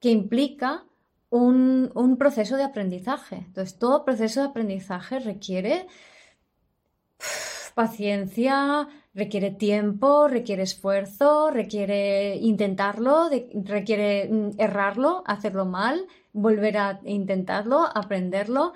que 0.01 0.11
implica 0.11 0.85
un, 1.31 1.91
un, 1.95 2.17
proceso 2.17 2.57
de 2.57 2.63
aprendizaje. 2.63 3.37
Entonces, 3.37 3.79
todo 3.79 4.05
proceso 4.05 4.43
de 4.43 4.49
aprendizaje 4.49 5.19
requiere 5.19 5.87
paciencia, 7.75 8.89
requiere 9.15 9.51
tiempo, 9.51 10.29
requiere 10.29 10.63
esfuerzo, 10.63 11.51
requiere 11.51 12.37
intentarlo, 12.37 13.29
requiere 13.55 14.29
mm, 14.31 14.51
errarlo, 14.59 15.23
hacerlo 15.27 15.65
mal, 15.65 16.07
volver 16.33 16.79
a 16.79 17.01
intentarlo, 17.05 17.85
aprenderlo 17.95 18.73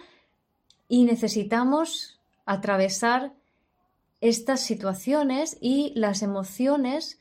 y 0.89 1.05
necesitamos 1.05 2.19
atravesar 2.47 3.35
estas 4.21 4.61
situaciones 4.61 5.57
y 5.61 5.93
las 5.95 6.23
emociones, 6.23 7.21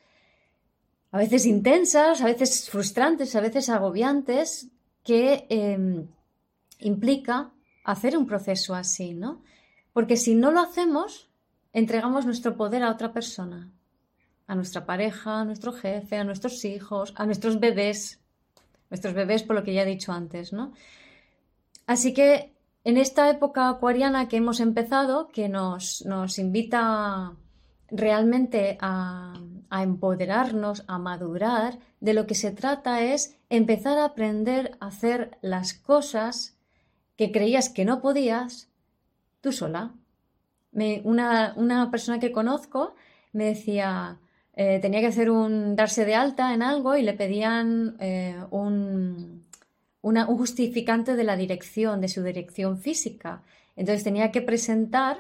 a 1.12 1.18
veces 1.18 1.46
intensas, 1.46 2.22
a 2.22 2.26
veces 2.26 2.70
frustrantes, 2.70 3.36
a 3.36 3.42
veces 3.42 3.70
agobiantes, 3.70 4.70
que 5.04 5.46
em, 5.50 6.08
implica 6.80 7.52
hacer 7.84 8.18
un 8.18 8.26
proceso 8.26 8.74
así, 8.74 9.14
¿no? 9.14 9.42
Porque 9.94 10.18
si 10.18 10.36
no 10.36 10.52
lo 10.52 10.60
hacemos, 10.60 11.30
entregamos 11.72 12.26
nuestro 12.26 12.58
poder 12.58 12.84
a 12.84 12.92
otra 12.92 13.14
persona, 13.14 13.72
a 14.48 14.56
nuestra 14.56 14.86
pareja, 14.86 15.42
a 15.42 15.46
nuestro 15.46 15.72
jefe, 15.72 16.18
a 16.18 16.24
nuestros 16.24 16.64
hijos, 16.66 17.14
a 17.16 17.26
nuestros 17.26 17.60
bebés, 17.60 18.20
nuestros 18.90 19.14
bebés 19.14 19.44
por 19.44 19.56
lo 19.56 19.64
que 19.64 19.74
ya 19.74 19.84
he 19.84 19.86
dicho 19.86 20.12
antes, 20.12 20.52
¿no? 20.54 20.74
Así 21.86 22.14
que 22.14 22.57
en 22.88 22.96
esta 22.96 23.30
época 23.30 23.68
acuariana 23.68 24.30
que 24.30 24.38
hemos 24.38 24.62
empezado, 24.62 25.28
que 25.28 25.50
nos, 25.50 26.06
nos 26.06 26.40
invita 26.40 27.36
realmente 27.90 28.78
a, 28.80 29.34
empoderarnos, 29.70 30.86
a 30.88 30.98
madurar, 30.98 31.80
de 32.00 32.14
lo 32.14 32.26
que 32.26 32.34
se 32.34 32.52
trata 32.52 33.02
es 33.02 33.36
empezar 33.50 33.98
a 33.98 34.06
aprender 34.06 34.78
a 34.80 34.88
hacer 34.88 35.38
las 35.42 35.74
cosas 35.74 36.56
que 37.18 37.34
creías 37.34 37.68
que 37.68 37.84
no 37.84 38.02
podías 38.02 38.70
tú 39.42 39.52
sola. 39.52 39.94
Me, 40.72 41.02
una, 41.04 41.56
una, 41.58 41.92
persona 41.92 42.20
que 42.20 42.32
conozco 42.32 42.96
me 43.34 43.48
decía, 43.48 44.18
eh, 44.54 44.80
tenía 44.80 45.02
que 45.02 45.08
hacer 45.08 45.30
un 45.30 45.76
darse 45.76 46.06
de 46.06 46.16
alta 46.16 46.54
en 46.54 46.64
algo 46.64 46.96
y 46.96 47.02
le 47.02 47.12
pedían 47.16 47.98
eh, 48.00 48.42
un, 48.50 49.46
un 50.02 50.38
justificante 50.38 51.16
de 51.16 51.24
la 51.24 51.36
dirección, 51.36 52.02
de 52.02 52.08
su 52.08 52.24
dirección 52.24 52.78
física. 52.80 53.44
Entonces 53.76 54.04
tenía 54.04 54.32
que 54.32 54.42
presentar 54.42 55.20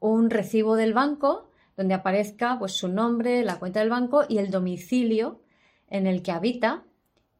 un 0.00 0.30
recibo 0.30 0.76
del 0.76 0.94
banco 0.94 1.50
donde 1.76 1.94
aparezca 1.94 2.58
pues, 2.58 2.72
su 2.72 2.88
nombre, 2.88 3.44
la 3.44 3.58
cuenta 3.58 3.80
del 3.80 3.90
banco 3.90 4.24
y 4.28 4.38
el 4.38 4.50
domicilio 4.50 5.40
en 5.88 6.06
el 6.06 6.22
que 6.22 6.32
habita 6.32 6.84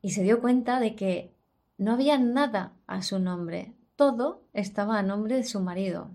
y 0.01 0.11
se 0.11 0.23
dio 0.23 0.41
cuenta 0.41 0.81
de 0.81 0.95
que 0.95 1.33
no 1.77 1.93
había 1.93 2.19
nada 2.19 2.73
a 2.87 3.03
su 3.03 3.19
nombre, 3.19 3.75
todo 3.97 4.43
estaba 4.53 4.99
a 4.99 5.03
nombre 5.03 5.37
de 5.37 5.45
su 5.45 5.61
marido. 5.61 6.11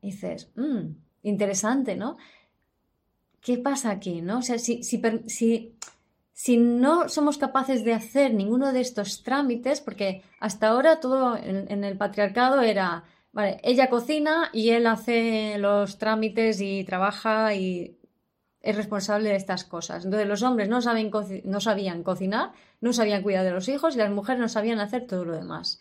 dices, 0.00 0.50
mmm, 0.56 0.96
interesante, 1.22 1.96
¿no? 1.96 2.16
¿Qué 3.40 3.58
pasa 3.58 3.90
aquí, 3.90 4.22
no? 4.22 4.38
O 4.38 4.42
sea, 4.42 4.58
si, 4.58 4.82
si 4.82 5.76
si 6.34 6.56
no 6.56 7.08
somos 7.08 7.38
capaces 7.38 7.84
de 7.84 7.94
hacer 7.94 8.34
ninguno 8.34 8.72
de 8.72 8.80
estos 8.80 9.22
trámites, 9.22 9.80
porque 9.80 10.22
hasta 10.40 10.66
ahora 10.66 10.98
todo 10.98 11.36
en, 11.36 11.84
el 11.84 11.96
patriarcado 11.96 12.60
era, 12.60 13.04
vale, 13.32 13.60
ella 13.62 13.88
cocina 13.88 14.50
y 14.52 14.70
él 14.70 14.88
hace 14.88 15.56
los 15.58 15.96
trámites 15.96 16.60
y 16.60 16.82
trabaja 16.82 17.54
y 17.54 17.96
es 18.60 18.74
responsable 18.74 19.28
de 19.28 19.36
estas 19.36 19.62
cosas. 19.62 20.04
Entonces 20.04 20.26
los 20.26 20.42
hombres 20.42 20.68
no, 20.68 20.82
saben 20.82 21.12
no 21.44 21.60
sabían 21.60 22.02
cocinar, 22.02 22.50
no 22.80 22.92
sabían 22.92 23.22
cuidar 23.22 23.44
de 23.44 23.52
los 23.52 23.68
hijos 23.68 23.94
y 23.94 23.98
las 23.98 24.10
mujeres 24.10 24.40
no 24.40 24.48
sabían 24.48 24.80
hacer 24.80 25.06
todo 25.06 25.24
lo 25.24 25.36
demás. 25.36 25.80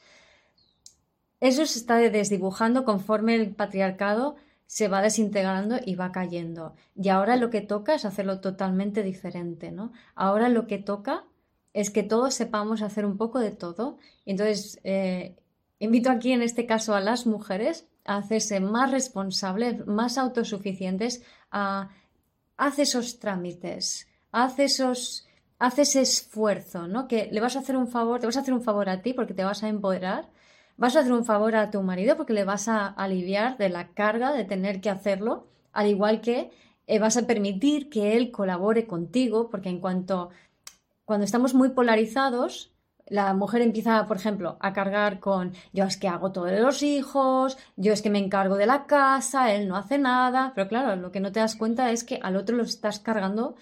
Eso 1.39 1.65
se 1.65 1.79
está 1.79 1.97
desdibujando 1.97 2.85
conforme 2.85 3.33
el 3.35 3.55
patriarcado 3.55 4.35
se 4.65 4.87
va 4.87 5.01
desintegrando 5.01 5.77
y 5.85 5.95
va 5.95 6.11
cayendo. 6.11 6.75
Y 6.95 7.09
ahora 7.09 7.35
lo 7.35 7.49
que 7.49 7.61
toca 7.61 7.95
es 7.95 8.05
hacerlo 8.05 8.39
totalmente 8.39 9.03
diferente, 9.03 9.71
¿no? 9.71 9.91
Ahora 10.15 10.49
lo 10.49 10.67
que 10.67 10.77
toca 10.77 11.25
es 11.73 11.89
que 11.89 12.03
todos 12.03 12.33
sepamos 12.33 12.81
hacer 12.81 13.05
un 13.05 13.17
poco 13.17 13.39
de 13.39 13.51
todo. 13.51 13.97
Entonces, 14.25 14.79
eh, 14.83 15.35
invito 15.79 16.09
aquí 16.09 16.31
en 16.31 16.41
este 16.41 16.65
caso 16.65 16.95
a 16.95 17.01
las 17.01 17.25
mujeres 17.25 17.87
a 18.05 18.17
hacerse 18.17 18.59
más 18.59 18.91
responsables, 18.91 19.85
más 19.87 20.17
autosuficientes, 20.17 21.23
a 21.51 21.89
haz 22.57 22.79
esos 22.79 23.19
trámites, 23.19 24.07
haz 24.31 24.59
esos 24.59 25.27
ese 25.77 26.01
esfuerzo, 26.01 26.87
¿no? 26.87 27.07
Que 27.07 27.29
le 27.31 27.39
vas 27.39 27.55
a 27.55 27.59
hacer 27.59 27.77
un 27.77 27.87
favor, 27.87 28.19
te 28.19 28.25
vas 28.25 28.37
a 28.37 28.41
hacer 28.41 28.53
un 28.53 28.63
favor 28.63 28.89
a 28.89 29.01
ti 29.01 29.13
porque 29.13 29.33
te 29.33 29.43
vas 29.43 29.63
a 29.63 29.69
empoderar 29.69 30.29
vas 30.77 30.95
a 30.95 30.99
hacer 30.99 31.13
un 31.13 31.25
favor 31.25 31.55
a 31.55 31.71
tu 31.71 31.81
marido 31.81 32.17
porque 32.17 32.33
le 32.33 32.45
vas 32.45 32.67
a 32.67 32.87
aliviar 32.87 33.57
de 33.57 33.69
la 33.69 33.89
carga 33.89 34.31
de 34.31 34.45
tener 34.45 34.81
que 34.81 34.89
hacerlo, 34.89 35.47
al 35.71 35.87
igual 35.87 36.21
que 36.21 36.51
eh, 36.87 36.99
vas 36.99 37.17
a 37.17 37.27
permitir 37.27 37.89
que 37.89 38.17
él 38.17 38.31
colabore 38.31 38.85
contigo, 38.85 39.49
porque 39.49 39.69
en 39.69 39.79
cuanto 39.79 40.29
cuando 41.05 41.25
estamos 41.25 41.53
muy 41.53 41.69
polarizados, 41.69 42.71
la 43.07 43.33
mujer 43.33 43.61
empieza, 43.61 44.05
por 44.07 44.17
ejemplo, 44.17 44.57
a 44.59 44.73
cargar 44.73 45.19
con 45.19 45.53
yo 45.73 45.83
es 45.83 45.97
que 45.97 46.07
hago 46.07 46.31
todo 46.31 46.45
de 46.45 46.61
los 46.61 46.81
hijos, 46.83 47.57
yo 47.75 47.91
es 47.93 48.01
que 48.01 48.09
me 48.09 48.19
encargo 48.19 48.55
de 48.55 48.65
la 48.65 48.85
casa, 48.85 49.53
él 49.53 49.67
no 49.67 49.75
hace 49.75 49.97
nada, 49.97 50.53
pero 50.55 50.67
claro, 50.67 50.95
lo 50.95 51.11
que 51.11 51.19
no 51.19 51.31
te 51.31 51.39
das 51.39 51.55
cuenta 51.55 51.91
es 51.91 52.03
que 52.03 52.19
al 52.21 52.37
otro 52.37 52.55
lo 52.55 52.63
estás 52.63 52.99
cargando 52.99 53.55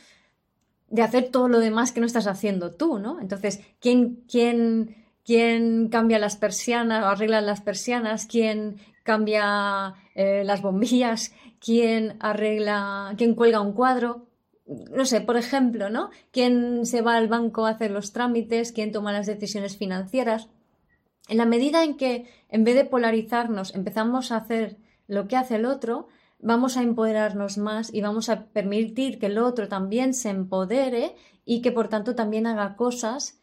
de 0.89 1.01
hacer 1.01 1.29
todo 1.31 1.47
lo 1.47 1.59
demás 1.59 1.91
que 1.91 2.01
no 2.01 2.05
estás 2.05 2.27
haciendo 2.27 2.71
tú, 2.73 2.99
¿no? 2.99 3.19
Entonces, 3.19 3.61
¿quién, 3.79 4.23
quién 4.29 5.00
quién 5.31 5.87
cambia 5.87 6.19
las 6.19 6.35
persianas 6.35 7.05
o 7.05 7.07
arregla 7.07 7.39
las 7.39 7.61
persianas, 7.61 8.25
quién 8.25 8.81
cambia 9.03 9.93
eh, 10.13 10.43
las 10.43 10.61
bombillas, 10.61 11.33
quién 11.61 12.17
arregla, 12.19 13.13
quién 13.17 13.33
cuelga 13.33 13.61
un 13.61 13.71
cuadro. 13.71 14.27
No 14.67 15.05
sé, 15.05 15.21
por 15.21 15.37
ejemplo, 15.37 15.89
¿no? 15.89 16.09
¿Quién 16.31 16.85
se 16.85 17.01
va 17.01 17.15
al 17.15 17.29
banco 17.29 17.65
a 17.65 17.69
hacer 17.69 17.91
los 17.91 18.11
trámites? 18.11 18.73
¿Quién 18.73 18.91
toma 18.91 19.13
las 19.13 19.25
decisiones 19.25 19.77
financieras? 19.77 20.49
En 21.29 21.37
la 21.37 21.45
medida 21.45 21.85
en 21.85 21.95
que, 21.95 22.27
en 22.49 22.65
vez 22.65 22.75
de 22.75 22.83
polarizarnos, 22.83 23.73
empezamos 23.73 24.33
a 24.33 24.35
hacer 24.35 24.79
lo 25.07 25.29
que 25.29 25.37
hace 25.37 25.55
el 25.55 25.65
otro, 25.65 26.09
vamos 26.39 26.75
a 26.75 26.83
empoderarnos 26.83 27.57
más 27.57 27.93
y 27.93 28.01
vamos 28.01 28.27
a 28.27 28.47
permitir 28.47 29.17
que 29.17 29.27
el 29.27 29.37
otro 29.37 29.69
también 29.69 30.13
se 30.13 30.29
empodere 30.29 31.15
y 31.45 31.61
que 31.61 31.71
por 31.71 31.87
tanto 31.87 32.15
también 32.15 32.47
haga 32.47 32.75
cosas 32.75 33.40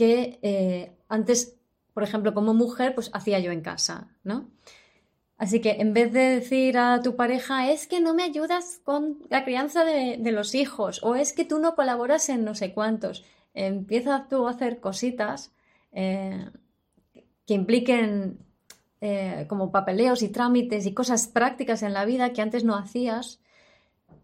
que 0.00 0.38
eh, 0.40 0.96
antes, 1.10 1.58
por 1.92 2.02
ejemplo, 2.02 2.32
como 2.32 2.54
mujer, 2.54 2.94
pues 2.94 3.10
hacía 3.12 3.38
yo 3.38 3.52
en 3.52 3.60
casa, 3.60 4.08
¿no? 4.24 4.48
Así 5.36 5.60
que 5.60 5.72
en 5.72 5.92
vez 5.92 6.10
de 6.10 6.20
decir 6.20 6.78
a 6.78 7.02
tu 7.02 7.16
pareja, 7.16 7.70
es 7.70 7.86
que 7.86 8.00
no 8.00 8.14
me 8.14 8.22
ayudas 8.22 8.80
con 8.82 9.18
la 9.28 9.44
crianza 9.44 9.84
de, 9.84 10.32
los 10.32 10.54
hijos, 10.54 11.02
o 11.02 11.16
es 11.16 11.34
que 11.34 11.44
tú 11.44 11.58
no 11.58 11.74
colaboras 11.74 12.30
en 12.30 12.46
no 12.46 12.54
sé 12.54 12.72
cuántos, 12.72 13.24
empieza 13.52 14.26
tú 14.30 14.46
a 14.46 14.52
hacer 14.52 14.80
cositas 14.80 15.52
eh, 15.92 16.48
que 17.46 17.52
impliquen 17.52 18.38
eh, 19.02 19.44
como 19.50 19.70
papeleos 19.70 20.22
y 20.22 20.30
trámites 20.30 20.86
y 20.86 20.94
cosas 20.94 21.26
prácticas 21.26 21.82
en 21.82 21.92
la 21.92 22.06
vida 22.06 22.32
que 22.32 22.40
antes 22.40 22.64
no 22.64 22.74
hacías 22.74 23.38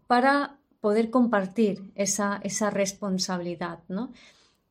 para 0.07 0.57
poder 0.81 1.11
compartir 1.11 1.91
esa, 1.93 2.39
esa 2.41 2.71
responsabilidad, 2.71 3.83
¿no? 3.89 4.11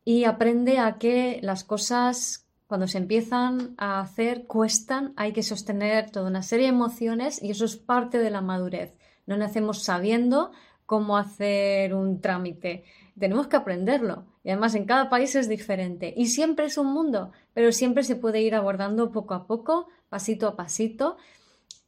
Y 0.07 0.23
aprende 0.23 0.79
a 0.79 0.99
que 0.99 1.41
las 1.43 1.65
cosas 1.65 2.47
cuando 2.69 2.87
se 2.87 2.99
empiezan 2.99 3.75
a 3.77 4.01
hacer 4.01 4.47
cuestan, 4.47 5.13
hay 5.17 5.33
que 5.33 5.43
sostener 5.43 6.13
toda 6.13 6.29
una 6.29 6.45
serie 6.45 6.67
de 6.67 6.73
emociones 6.73 7.43
y 7.43 7.51
eso 7.51 7.65
es 7.65 7.77
parte 7.77 8.19
de 8.19 8.31
la 8.31 8.41
madurez. 8.41 8.95
No 9.27 9.37
nacemos 9.37 9.83
sabiendo 9.83 10.53
cómo 10.87 11.17
hacer 11.17 11.93
un 11.93 12.21
trámite, 12.21 12.85
tenemos 13.19 13.49
que 13.49 13.57
aprenderlo. 13.57 14.27
Y 14.45 14.51
además 14.51 14.77
en 14.77 14.85
cada 14.85 15.11
país 15.11 15.35
es 15.35 15.49
diferente. 15.49 16.15
Y 16.17 16.27
siempre 16.27 16.67
es 16.67 16.79
un 16.79 16.93
mundo, 16.93 17.33
pero 17.53 17.73
siempre 17.73 18.05
se 18.05 18.15
puede 18.15 18.41
ir 18.43 18.55
abordando 18.55 19.11
poco 19.11 19.35
a 19.35 19.49
poco, 19.49 19.89
pasito 20.09 20.47
a 20.47 20.55
pasito. 20.55 21.17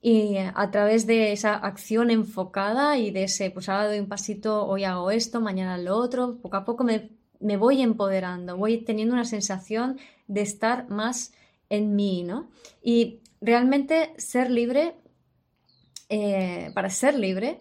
Y 0.01 0.39
a 0.39 0.71
través 0.73 1.07
de 1.07 1.31
esa 1.31 1.55
acción 1.55 2.11
enfocada 2.11 2.99
y 2.99 3.13
de 3.13 3.25
ese, 3.25 3.53
pues 3.53 3.69
ahora 3.69 3.87
doy 3.87 4.01
un 4.01 4.09
pasito, 4.09 4.67
hoy 4.67 4.83
hago 4.83 5.13
esto, 5.13 5.41
mañana 5.41 5.79
lo 5.79 5.97
otro, 5.97 6.39
poco 6.41 6.57
a 6.57 6.65
poco 6.65 6.83
me, 6.83 7.18
me 7.41 7.57
voy 7.57 7.83
empoderando, 7.83 8.57
voy 8.57 8.79
teniendo 8.79 9.15
una 9.15 9.25
sensación 9.25 9.99
de 10.27 10.43
estar 10.43 10.89
más 10.91 11.33
en 11.71 11.95
mí, 11.97 12.23
¿no? 12.23 12.51
Y 12.83 13.21
realmente 13.41 14.15
ser 14.17 14.51
libre, 14.51 14.97
eh, 16.09 16.71
para 16.75 16.91
ser 16.91 17.19
libre, 17.19 17.61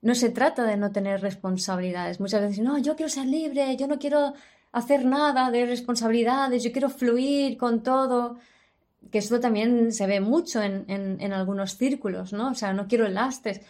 no 0.00 0.14
se 0.14 0.30
trata 0.30 0.64
de 0.64 0.76
no 0.76 0.92
tener 0.92 1.20
responsabilidades. 1.20 2.20
Muchas 2.20 2.40
veces, 2.40 2.60
no, 2.60 2.78
yo 2.78 2.96
quiero 2.96 3.10
ser 3.10 3.26
libre, 3.26 3.76
yo 3.76 3.88
no 3.88 3.98
quiero 3.98 4.34
hacer 4.72 5.04
nada 5.04 5.50
de 5.50 5.66
responsabilidades, 5.66 6.62
yo 6.62 6.72
quiero 6.72 6.88
fluir 6.88 7.56
con 7.56 7.82
todo. 7.82 8.36
Que 9.10 9.18
esto 9.18 9.40
también 9.40 9.92
se 9.92 10.06
ve 10.06 10.20
mucho 10.20 10.62
en, 10.62 10.84
en, 10.88 11.32
algunos 11.32 11.76
círculos, 11.76 12.32
¿no? 12.32 12.50
O 12.50 12.54
sea, 12.54 12.72
no 12.72 12.88
quiero 12.88 13.08
lastres. 13.08 13.60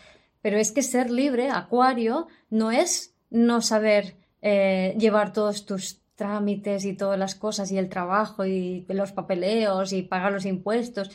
Pero 0.42 0.58
es 0.58 0.72
que 0.72 0.82
ser 0.82 1.10
libre, 1.10 1.50
acuario, 1.50 2.28
no 2.50 2.70
es 2.70 3.14
no 3.30 3.60
saber 3.60 4.16
eh, 4.42 4.94
llevar 4.98 5.32
todos 5.32 5.66
tus 5.66 6.00
trámites 6.14 6.84
y 6.84 6.94
todas 6.94 7.18
las 7.18 7.34
cosas 7.34 7.70
y 7.70 7.78
el 7.78 7.88
trabajo 7.88 8.44
y 8.44 8.84
los 8.88 9.12
papeleos 9.12 9.92
y 9.92 10.02
pagar 10.02 10.32
los 10.32 10.46
impuestos. 10.46 11.10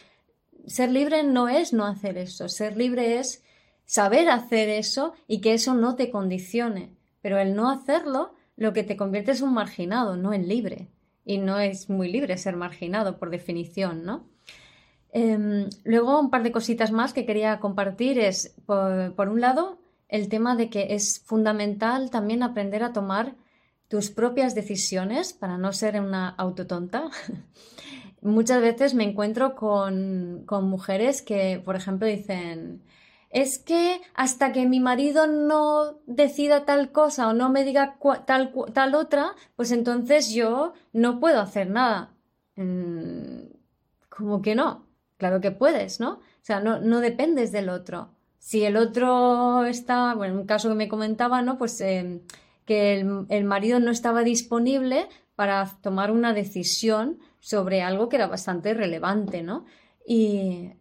Ser 0.65 0.91
libre 0.91 1.23
no 1.23 1.49
es 1.49 1.73
no 1.73 1.85
hacer 1.85 2.17
eso. 2.17 2.47
Ser 2.47 2.77
libre 2.77 3.19
es 3.19 3.43
saber 3.85 4.29
hacer 4.29 4.69
eso 4.69 5.13
y 5.27 5.41
que 5.41 5.53
eso 5.53 5.73
no 5.73 5.95
te 5.95 6.09
condicione. 6.09 6.95
Pero 7.21 7.37
el 7.37 7.55
no 7.55 7.69
hacerlo, 7.69 8.33
lo 8.55 8.73
que 8.73 8.83
te 8.83 8.97
convierte 8.97 9.31
es 9.31 9.41
un 9.41 9.53
marginado, 9.53 10.15
no 10.15 10.33
en 10.33 10.47
libre. 10.47 10.87
Y 11.25 11.37
no 11.37 11.59
es 11.59 11.89
muy 11.89 12.11
libre 12.11 12.37
ser 12.37 12.55
marginado, 12.55 13.17
por 13.17 13.29
definición, 13.29 14.03
¿no? 14.03 14.27
Em, 15.11 15.69
luego, 15.83 16.19
un 16.19 16.31
par 16.31 16.41
de 16.43 16.51
cositas 16.51 16.91
más 16.91 17.13
que 17.13 17.25
quería 17.25 17.59
compartir 17.59 18.17
es, 18.17 18.55
por, 18.65 19.29
un 19.29 19.41
lado, 19.41 19.77
el 20.09 20.29
tema 20.29 20.55
de 20.55 20.69
que 20.69 20.93
es 20.95 21.21
fundamental 21.25 22.09
también 22.09 22.43
aprender 22.43 22.83
a 22.83 22.93
tomar 22.93 23.35
tus 23.87 24.09
propias 24.09 24.55
decisiones 24.55 25.33
para 25.33 25.57
no 25.57 25.71
ser 25.73 25.99
una 26.01 26.29
autotonta. 26.29 27.09
Muchas 28.21 28.61
veces 28.61 28.93
me 28.93 29.03
encuentro 29.03 29.55
con, 29.55 30.43
con 30.45 30.69
mujeres 30.69 31.21
que, 31.21 31.61
por 31.63 31.75
ejemplo, 31.75 32.07
dicen, 32.07 32.81
es 33.33 33.57
que 33.59 33.99
hasta 34.13 34.51
que 34.51 34.67
mi 34.67 34.79
marido 34.79 35.27
no 35.27 35.99
decida 36.05 36.65
tal 36.65 36.91
cosa 36.91 37.27
o 37.27 37.33
no 37.33 37.49
me 37.49 37.63
diga 37.63 37.97
tal, 38.25 38.53
tal 38.73 38.95
otra, 38.95 39.33
pues 39.55 39.71
entonces 39.71 40.31
yo 40.31 40.73
no 40.93 41.19
puedo 41.19 41.41
hacer 41.41 41.69
nada. 41.69 42.13
Mm, 42.55 43.47
como 44.09 44.41
que 44.41 44.55
no? 44.55 44.87
Claro 45.17 45.41
que 45.41 45.51
puedes, 45.51 45.99
¿no? 45.99 46.13
O 46.13 46.21
sea, 46.45 46.59
no, 46.59 46.79
no 46.79 46.99
dependes 46.99 47.51
del 47.51 47.69
otro. 47.69 48.11
Si 48.43 48.65
el 48.65 48.75
otro 48.75 49.63
está, 49.63 50.13
bueno, 50.15 50.33
en 50.33 50.39
un 50.41 50.45
caso 50.45 50.67
que 50.67 50.75
me 50.75 50.89
comentaba, 50.89 51.41
¿no? 51.41 51.57
Pues 51.57 51.79
em, 51.79 52.19
que 52.65 52.99
el, 52.99 53.25
el 53.29 53.45
marido 53.45 53.79
no 53.79 53.89
estaba 53.89 54.21
disponible 54.21 55.07
para 55.37 55.65
tomar 55.81 56.11
una 56.11 56.33
decisión 56.33 57.19
sobre 57.39 57.81
algo 57.81 58.09
que 58.09 58.17
era 58.17 58.27
bastante 58.27 58.73
relevante, 58.73 59.43
¿no? 59.43 59.63
Y 60.05 60.71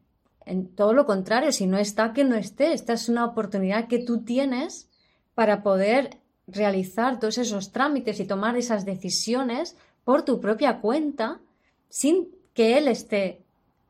en 0.44 0.74
todo 0.74 0.92
lo 0.92 1.06
contrario, 1.06 1.52
si 1.52 1.68
no 1.68 1.78
está, 1.78 2.12
que 2.12 2.24
no 2.24 2.34
esté. 2.34 2.72
Esta 2.72 2.94
es 2.94 3.08
una 3.08 3.24
oportunidad 3.24 3.86
que 3.86 4.00
tú 4.00 4.24
tienes 4.24 4.90
para 5.36 5.62
poder 5.62 6.18
realizar 6.48 7.20
todos 7.20 7.38
esos 7.38 7.70
trámites 7.70 8.18
y 8.18 8.26
tomar 8.26 8.56
esas 8.56 8.84
decisiones 8.84 9.76
por 10.02 10.24
tu 10.24 10.40
propia 10.40 10.80
cuenta 10.80 11.40
sin 11.88 12.28
que 12.54 12.76
él 12.76 12.88
esté 12.88 13.41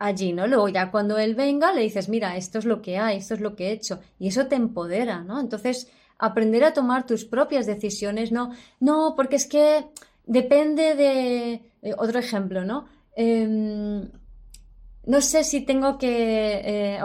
allí, 0.04 0.32
¿no? 0.32 0.46
Luego 0.46 0.68
ya 0.68 0.90
cuando 0.90 1.18
él 1.18 1.34
venga 1.34 1.72
le 1.72 1.82
dices, 1.82 2.08
mira, 2.08 2.36
esto 2.36 2.58
es 2.58 2.64
lo 2.64 2.82
que 2.82 2.98
hay, 2.98 3.18
esto 3.18 3.34
es 3.34 3.40
lo 3.40 3.54
que 3.54 3.68
he 3.68 3.72
hecho 3.72 4.00
y 4.18 4.28
eso 4.28 4.46
te 4.46 4.56
empodera, 4.56 5.22
¿no? 5.22 5.40
Entonces, 5.40 5.90
aprender 6.18 6.64
a 6.64 6.72
tomar 6.72 7.06
tus 7.06 7.24
propias 7.24 7.66
decisiones, 7.66 8.32
no, 8.32 8.52
no, 8.80 9.14
porque 9.16 9.36
es 9.36 9.46
que 9.46 9.86
depende 10.26 10.94
de... 10.94 11.62
Eh, 11.82 11.94
otro 11.98 12.18
ejemplo, 12.18 12.64
¿no? 12.64 12.86
Em, 13.16 14.08
no 15.04 15.20
sé 15.20 15.42
si 15.42 15.62
tengo 15.62 15.98
que 15.98 16.96
eh, 16.96 17.00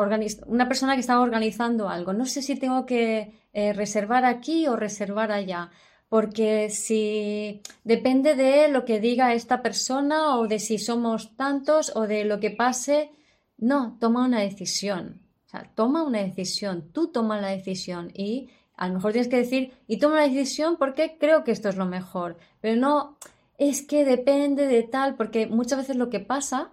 una 0.46 0.68
persona 0.68 0.94
que 0.94 1.02
estaba 1.02 1.22
organizando 1.22 1.90
algo, 1.90 2.14
no 2.14 2.26
sé 2.26 2.42
si 2.44 2.56
tengo 2.56 2.86
que 2.86 3.34
eh, 3.54 3.74
reservar 3.74 4.24
aquí 4.24 4.68
o 4.68 4.76
reservar 4.76 5.32
allá, 5.32 5.72
porque 6.10 6.70
si 6.70 7.62
depende 7.84 8.36
de 8.36 8.70
lo 8.70 8.86
que 8.86 9.00
diga 9.00 9.34
esta 9.34 9.62
persona 9.62 10.38
o 10.38 10.48
de 10.48 10.60
si 10.60 10.78
somos 10.78 11.36
tantos 11.36 11.92
o 11.96 12.08
de 12.08 12.24
lo 12.24 12.40
que 12.40 12.52
pase, 12.52 13.12
no, 13.58 13.98
toma 14.00 14.26
una 14.26 14.40
decisión. 14.40 15.22
O 15.46 15.50
sea, 15.50 15.70
toma 15.76 16.04
una 16.04 16.20
decisión, 16.20 16.90
tú 16.92 17.08
toma 17.08 17.42
la 17.42 17.50
decisión 17.50 18.12
y 18.14 18.50
a 18.76 18.88
lo 18.88 18.96
mejor 18.96 19.12
tienes 19.12 19.30
que 19.30 19.38
decir, 19.38 19.74
y 19.88 19.98
toma 19.98 20.18
la 20.18 20.28
decisión 20.28 20.78
porque 20.78 21.18
creo 21.20 21.44
que 21.44 21.52
esto 21.52 21.70
es 21.70 21.78
lo 21.78 21.86
mejor, 21.86 22.38
pero 22.62 22.80
no 22.80 23.18
es 23.58 23.82
que 23.82 24.06
depende 24.06 24.68
de 24.68 24.84
tal, 24.84 25.16
porque 25.16 25.48
muchas 25.48 25.80
veces 25.80 25.96
lo 25.96 26.10
que 26.10 26.20
pasa 26.20 26.72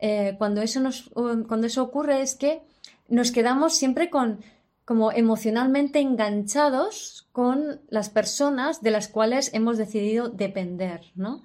eh, 0.00 0.34
cuando, 0.36 0.62
eso 0.62 0.80
nos, 0.80 1.10
cuando 1.12 1.66
eso 1.66 1.82
ocurre 1.82 2.22
es 2.22 2.34
que 2.34 2.62
nos 3.08 3.30
quedamos 3.30 3.76
siempre 3.76 4.10
con 4.10 4.40
como 4.84 5.12
emocionalmente 5.12 6.00
enganchados 6.00 7.26
con 7.32 7.80
las 7.88 8.10
personas 8.10 8.82
de 8.82 8.90
las 8.90 9.08
cuales 9.08 9.52
hemos 9.54 9.78
decidido 9.78 10.28
depender, 10.28 11.00
¿no? 11.14 11.42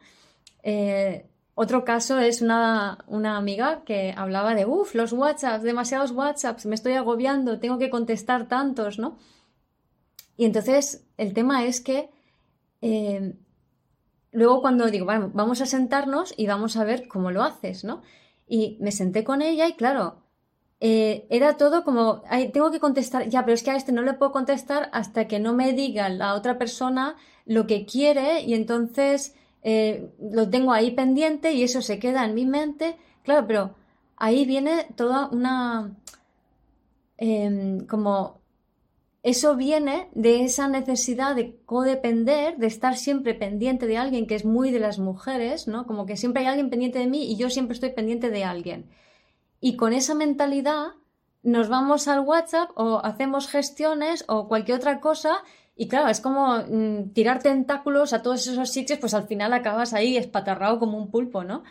Eh, 0.63 1.25
otro 1.55 1.83
caso 1.83 2.19
es 2.19 2.41
una, 2.41 3.03
una, 3.07 3.35
amiga 3.35 3.83
que 3.83 4.13
hablaba 4.15 4.55
de, 4.55 4.65
uff, 4.65 4.95
los 4.95 5.11
WhatsApps, 5.11 5.63
demasiados 5.63 6.11
WhatsApps, 6.11 6.65
me 6.65 6.75
estoy 6.75 6.93
agobiando, 6.93 7.59
tengo 7.59 7.77
que 7.77 7.89
contestar 7.89 8.47
tantos, 8.47 8.97
¿no? 8.97 9.17
Y 10.37 10.45
entonces 10.45 11.05
el 11.17 11.33
tema 11.33 11.65
es 11.65 11.81
que 11.81 12.09
eh, 12.81 13.35
luego 14.31 14.61
cuando 14.61 14.89
digo, 14.89 15.05
bueno, 15.05 15.31
vamos 15.33 15.59
a 15.59 15.65
sentarnos 15.65 16.33
y 16.37 16.47
vamos 16.47 16.77
a 16.77 16.85
ver 16.85 17.07
cómo 17.09 17.31
lo 17.31 17.43
haces, 17.43 17.83
¿no? 17.83 18.03
Y 18.47 18.77
me 18.79 18.93
senté 18.93 19.23
con 19.23 19.41
ella 19.41 19.67
y 19.67 19.73
claro, 19.73 20.23
eh, 20.81 21.25
era 21.29 21.57
todo 21.57 21.83
como, 21.83 22.21
tengo 22.53 22.71
que 22.71 22.79
contestar, 22.79 23.27
ya, 23.27 23.43
pero 23.43 23.55
es 23.55 23.63
que 23.63 23.71
a 23.71 23.75
este 23.75 23.91
no 23.91 24.01
le 24.01 24.13
puedo 24.13 24.31
contestar 24.31 24.89
hasta 24.93 25.27
que 25.27 25.39
no 25.39 25.53
me 25.53 25.73
diga 25.73 26.07
la 26.09 26.35
otra 26.35 26.57
persona 26.57 27.15
lo 27.45 27.67
que 27.67 27.85
quiere 27.85 28.41
y 28.41 28.53
entonces 28.53 29.35
eh, 29.63 30.09
lo 30.19 30.49
tengo 30.49 30.71
ahí 30.71 30.91
pendiente 30.91 31.51
y 31.53 31.63
eso 31.63 31.81
se 31.81 31.99
queda 31.99 32.23
en 32.25 32.35
mi 32.35 32.45
mente. 32.45 32.95
Claro, 33.23 33.45
pero 33.47 33.75
ahí 34.15 34.45
viene 34.45 34.87
toda 34.95 35.27
una, 35.29 35.97
em, 37.17 37.85
como 37.85 38.39
eso 39.21 39.55
viene 39.57 40.07
de 40.13 40.43
esa 40.45 40.69
necesidad 40.69 41.35
de 41.35 41.57
codepender, 41.65 42.57
de 42.57 42.67
estar 42.67 42.95
siempre 42.95 43.33
pendiente 43.33 43.85
de 43.85 43.97
alguien, 43.97 44.27
que 44.27 44.35
es 44.35 44.45
muy 44.45 44.71
de 44.71 44.79
las 44.79 44.97
mujeres, 44.99 45.67
¿no? 45.67 45.85
Como 45.85 46.05
que 46.05 46.15
siempre 46.15 46.43
hay 46.43 46.47
alguien 46.47 46.69
pendiente 46.69 46.99
de 46.99 47.07
mí 47.07 47.29
y 47.31 47.35
yo 47.35 47.49
siempre 47.49 47.73
estoy 47.73 47.91
pendiente 47.91 48.29
de 48.29 48.45
alguien. 48.45 48.89
Y 49.59 49.75
con 49.75 49.93
esa 49.93 50.15
mentalidad 50.15 50.93
nos 51.43 51.69
vamos 51.69 52.07
al 52.07 52.21
WhatsApp 52.21 52.69
o 52.75 53.01
hacemos 53.03 53.47
gestiones 53.47 54.25
o 54.27 54.47
cualquier 54.47 54.77
otra 54.77 54.99
cosa 54.99 55.43
y 55.81 55.87
claro, 55.87 56.09
es 56.09 56.19
como 56.19 56.57
mm, 56.57 57.13
tirar 57.13 57.41
tentáculos 57.41 58.11
a 58.11 58.21
todos 58.21 58.45
esos 58.45 58.69
sitios, 58.69 58.99
pues 58.99 59.13
al 59.13 59.27
final 59.27 59.53
acabas 59.53 59.93
ahí 59.93 60.17
espatarrado 60.17 60.77
como 60.77 60.97
un 60.97 61.09
pulpo, 61.09 61.45
¿no? 61.45 61.63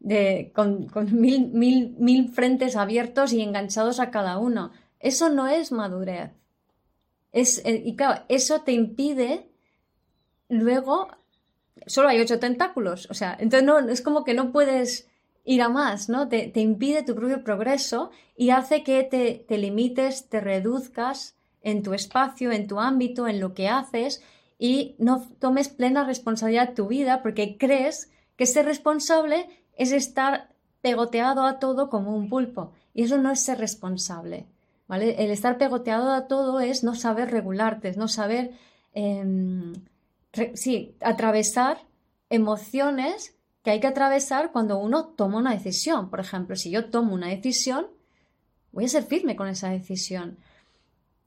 De, 0.00 0.50
con, 0.52 0.88
con 0.88 1.20
mil, 1.20 1.46
mil, 1.52 1.94
mil 1.96 2.28
frentes 2.28 2.74
abiertos 2.74 3.32
y 3.32 3.40
enganchados 3.40 4.00
a 4.00 4.10
cada 4.10 4.38
uno. 4.38 4.72
Eso 4.98 5.28
no 5.30 5.46
es 5.46 5.70
madurez. 5.70 6.32
Es, 7.30 7.64
eh, 7.64 7.80
y 7.84 7.94
claro, 7.94 8.24
eso 8.28 8.62
te 8.62 8.72
impide 8.72 9.48
luego, 10.48 11.06
solo 11.86 12.08
hay 12.08 12.20
ocho 12.20 12.40
tentáculos, 12.40 13.06
o 13.10 13.14
sea, 13.14 13.36
entonces 13.38 13.64
no, 13.64 13.78
es 13.78 14.02
como 14.02 14.24
que 14.24 14.34
no 14.34 14.50
puedes 14.50 15.08
ir 15.44 15.62
a 15.62 15.68
más, 15.68 16.08
¿no? 16.08 16.28
Te, 16.28 16.52
impide 16.54 17.02
tu 17.02 17.14
propio 17.14 17.42
progreso 17.42 18.10
y 18.36 18.50
hace 18.50 18.82
que 18.82 19.02
te, 19.02 19.44
te 19.46 19.58
limites, 19.58 20.28
te 20.28 20.40
reduzcas 20.40 21.36
en 21.62 21.82
tu 21.82 21.94
espacio, 21.94 22.52
en 22.52 22.66
tu 22.66 22.80
ámbito, 22.80 23.28
en 23.28 23.40
lo 23.40 23.54
que 23.54 23.68
haces 23.68 24.22
y 24.58 24.94
no 24.98 25.28
tomes 25.40 25.68
plena 25.68 26.04
responsabilidad 26.04 26.68
de 26.68 26.74
tu 26.74 26.88
vida 26.88 27.22
porque 27.22 27.56
crees 27.58 28.10
que 28.36 28.46
ser 28.46 28.66
responsable 28.66 29.48
es 29.76 29.92
estar 29.92 30.52
pegoteado 30.80 31.44
a 31.44 31.58
todo 31.58 31.88
como 31.88 32.14
un 32.14 32.28
pulpo. 32.28 32.72
Y 32.94 33.04
eso 33.04 33.18
no 33.18 33.30
es 33.30 33.40
ser 33.40 33.58
responsable. 33.58 34.46
El 34.88 35.30
estar 35.30 35.56
pegoteado 35.56 36.12
a 36.12 36.26
todo 36.26 36.60
es 36.60 36.84
no 36.84 36.94
saber 36.94 37.30
regularte, 37.30 37.88
es 37.88 37.96
no 37.96 38.08
saber, 38.08 38.52
em, 38.92 39.72
sí, 40.54 40.94
atravesar 41.00 41.78
emociones 42.28 43.34
que 43.62 43.70
hay 43.70 43.80
que 43.80 43.86
atravesar 43.86 44.50
cuando 44.52 44.78
uno 44.78 45.06
toma 45.06 45.38
una 45.38 45.52
decisión. 45.52 46.10
Por 46.10 46.20
ejemplo, 46.20 46.56
si 46.56 46.70
yo 46.70 46.90
tomo 46.90 47.14
una 47.14 47.28
decisión, 47.28 47.86
voy 48.72 48.86
a 48.86 48.88
ser 48.88 49.04
firme 49.04 49.36
con 49.36 49.48
esa 49.48 49.70
decisión. 49.70 50.38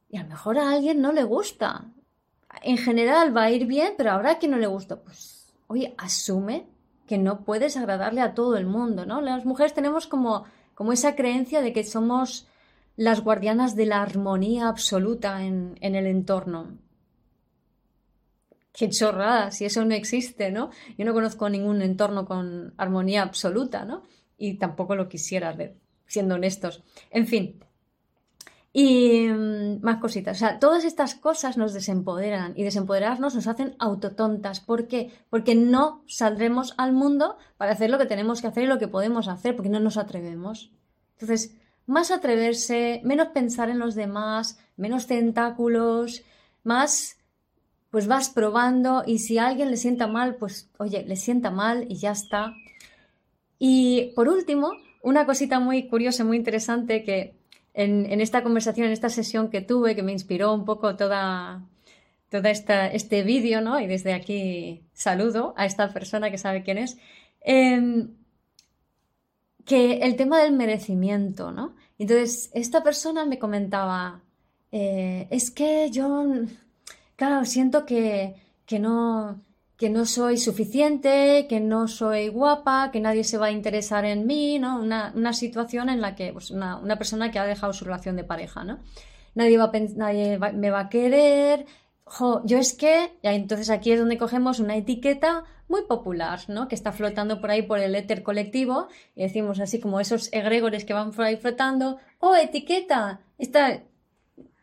Y 0.09 0.17
a 0.17 0.23
lo 0.23 0.29
mejor 0.29 0.57
a 0.57 0.69
alguien 0.71 1.01
no 1.01 1.11
le 1.11 1.23
gusta. 1.23 1.85
en 2.61 2.77
general 2.77 3.35
va 3.35 3.43
a 3.43 3.51
ir 3.51 3.65
bien, 3.65 3.93
pero 3.97 4.11
habrá 4.11 4.37
quien 4.37 4.51
no 4.51 4.57
le 4.57 4.67
guste. 4.67 4.95
Pues, 4.95 5.53
oye, 5.67 5.93
asume 5.97 6.67
que 7.07 7.17
no 7.17 7.41
puedes 7.41 7.77
agradarle 7.77 8.21
a 8.21 8.33
todo 8.33 8.57
el 8.57 8.65
mundo, 8.65 9.05
¿no? 9.05 9.21
Las 9.21 9.45
mujeres 9.45 9.73
tenemos 9.73 10.07
como, 10.07 10.45
como 10.73 10.91
esa 10.93 11.15
creencia 11.15 11.61
de 11.61 11.73
que 11.73 11.83
somos 11.83 12.47
las 12.95 13.21
guardianas 13.21 13.75
de 13.75 13.85
la 13.85 14.01
armonía 14.01 14.67
absoluta 14.67 15.43
en, 15.43 15.77
en 15.81 15.95
el 15.95 16.07
entorno. 16.07 16.77
Qué 18.75 18.89
chorrada, 18.89 19.51
si 19.51 19.65
eso 19.65 19.85
no 19.85 19.93
existe, 19.95 20.51
¿no? 20.51 20.69
Yo 20.97 21.05
no 21.05 21.13
conozco 21.13 21.49
ningún 21.49 21.81
entorno 21.81 22.25
con 22.25 22.73
armonía 22.77 23.21
absoluta, 23.21 23.85
¿no? 23.85 24.03
Y 24.37 24.55
tampoco 24.55 24.95
lo 24.95 25.07
quisiera 25.07 25.55
siendo 26.07 26.35
honestos. 26.35 26.83
En 27.09 27.25
fin, 27.25 27.59
y 28.77 29.29
mm, 29.29 29.81
más 29.83 30.01
cositas. 30.01 30.35
O 30.35 30.39
sea, 30.39 30.59
todas 30.59 30.83
estas 30.83 31.15
cosas 31.15 31.55
nos 31.55 31.71
desempoderan 31.73 32.51
y 32.57 32.63
desempoderarnos 32.63 33.33
nos 33.33 33.47
hacen 33.47 33.73
autotontas. 33.79 34.59
¿Por 34.59 34.89
qué? 34.89 35.13
Porque 35.29 35.55
no 35.55 36.03
saldremos 36.07 36.73
al 36.75 36.91
mundo 36.91 37.37
para 37.55 37.71
hacer 37.71 37.89
lo 37.89 37.97
que 37.97 38.05
tenemos 38.05 38.41
que 38.41 38.47
hacer 38.47 38.65
y 38.65 38.67
lo 38.67 38.77
que 38.77 38.89
podemos 38.89 39.29
hacer, 39.29 39.55
porque 39.55 39.69
no 39.69 39.79
nos 39.79 39.95
atrevemos. 39.95 40.73
Entonces, 41.13 41.55
más 41.85 42.11
atreverse, 42.11 42.99
menos 43.05 43.29
pensar 43.29 43.69
en 43.69 43.79
los 43.79 43.95
demás, 43.95 44.59
menos 44.75 45.07
tentáculos, 45.07 46.23
más 46.65 47.14
pues 47.95 48.07
vas 48.07 48.27
probando 48.27 49.03
y 49.07 49.19
si 49.19 49.37
alguien 49.37 49.71
le 49.71 49.77
sienta 49.77 50.05
mal, 50.05 50.35
pues 50.35 50.69
oye, 50.79 51.05
le 51.07 51.15
sienta 51.15 51.49
mal 51.49 51.85
y 51.87 51.95
ya 51.95 52.11
está. 52.11 52.53
Y 53.57 54.11
por 54.17 54.27
último, 54.27 54.73
una 55.01 55.25
cosita 55.25 55.61
muy 55.61 55.87
curiosa, 55.87 56.25
muy 56.25 56.35
interesante 56.35 57.03
que 57.03 57.37
en, 57.73 58.19
esta 58.19 58.43
conversación, 58.43 58.87
en 58.87 58.91
esta 58.91 59.07
sesión 59.07 59.49
que 59.49 59.61
tuve, 59.61 59.95
que 59.95 60.03
me 60.03 60.11
inspiró 60.11 60.53
un 60.53 60.65
poco 60.65 60.97
toda, 60.97 61.63
esta, 62.31 62.87
este 62.87 63.23
vídeo, 63.23 63.61
¿no? 63.61 63.79
Y 63.79 63.87
desde 63.87 64.13
aquí 64.13 64.83
saludo 64.91 65.53
a 65.55 65.65
esta 65.65 65.93
persona 65.93 66.29
que 66.29 66.37
sabe 66.37 66.63
quién 66.63 66.79
es. 66.79 66.97
Em, 67.39 68.09
que 69.63 69.99
el 69.99 70.17
tema 70.17 70.41
del 70.41 70.51
merecimiento, 70.51 71.53
¿no? 71.53 71.77
Entonces, 71.97 72.51
esta 72.53 72.83
persona 72.83 73.23
me 73.23 73.39
comentaba, 73.39 74.21
eh, 74.73 75.29
es 75.31 75.49
que 75.49 75.89
yo, 75.91 76.25
claro, 77.15 77.45
siento 77.45 77.85
que, 77.85 78.35
que 78.65 78.79
no, 78.79 79.41
que 79.77 79.89
no 79.89 80.05
soy 80.05 80.37
suficiente, 80.37 81.47
que 81.49 81.59
no 81.59 81.87
soy 81.87 82.29
guapa, 82.29 82.91
que 82.91 83.01
nadie 83.01 83.23
se 83.23 83.37
va 83.37 83.47
a 83.47 83.51
interesar 83.51 84.05
en 84.05 84.25
mí, 84.25 84.59
¿no? 84.59 84.79
Una, 84.79 85.11
una 85.15 85.33
situación 85.33 85.89
en 85.89 86.01
la 86.01 86.15
que, 86.15 86.31
pues 86.31 86.51
una, 86.51 86.77
una, 86.77 86.97
persona 86.97 87.31
que 87.31 87.39
ha 87.39 87.45
dejado 87.45 87.73
su 87.73 87.85
relación 87.85 88.15
de 88.15 88.23
pareja, 88.23 88.63
¿no? 88.63 88.79
Nadie, 89.33 89.57
va 89.57 89.71
nadie 89.95 90.39
me 90.53 90.69
va 90.69 90.79
a 90.81 90.89
querer, 90.89 91.65
yo 92.45 92.57
es 92.57 92.73
que, 92.73 93.17
y 93.21 93.27
entonces 93.27 93.69
aquí 93.69 93.91
es 93.91 93.99
donde 93.99 94.17
cogemos 94.17 94.59
una 94.59 94.75
etiqueta 94.75 95.43
muy 95.67 95.81
popular, 95.83 96.39
¿no? 96.47 96.67
Que 96.67 96.75
está 96.75 96.91
flotando 96.91 97.41
por 97.41 97.49
ahí 97.51 97.63
por 97.63 97.79
el 97.79 97.95
éter 97.95 98.23
colectivo, 98.23 98.87
y 99.15 99.23
decimos 99.23 99.59
así 99.59 99.79
como 99.79 99.99
esos 99.99 100.31
egregores 100.31 100.85
que 100.85 100.93
van 100.93 101.11
por 101.11 101.25
ahí 101.25 101.37
flotando, 101.37 101.97
oh, 102.19 102.35
etiqueta, 102.35 103.21
esta 103.37 103.83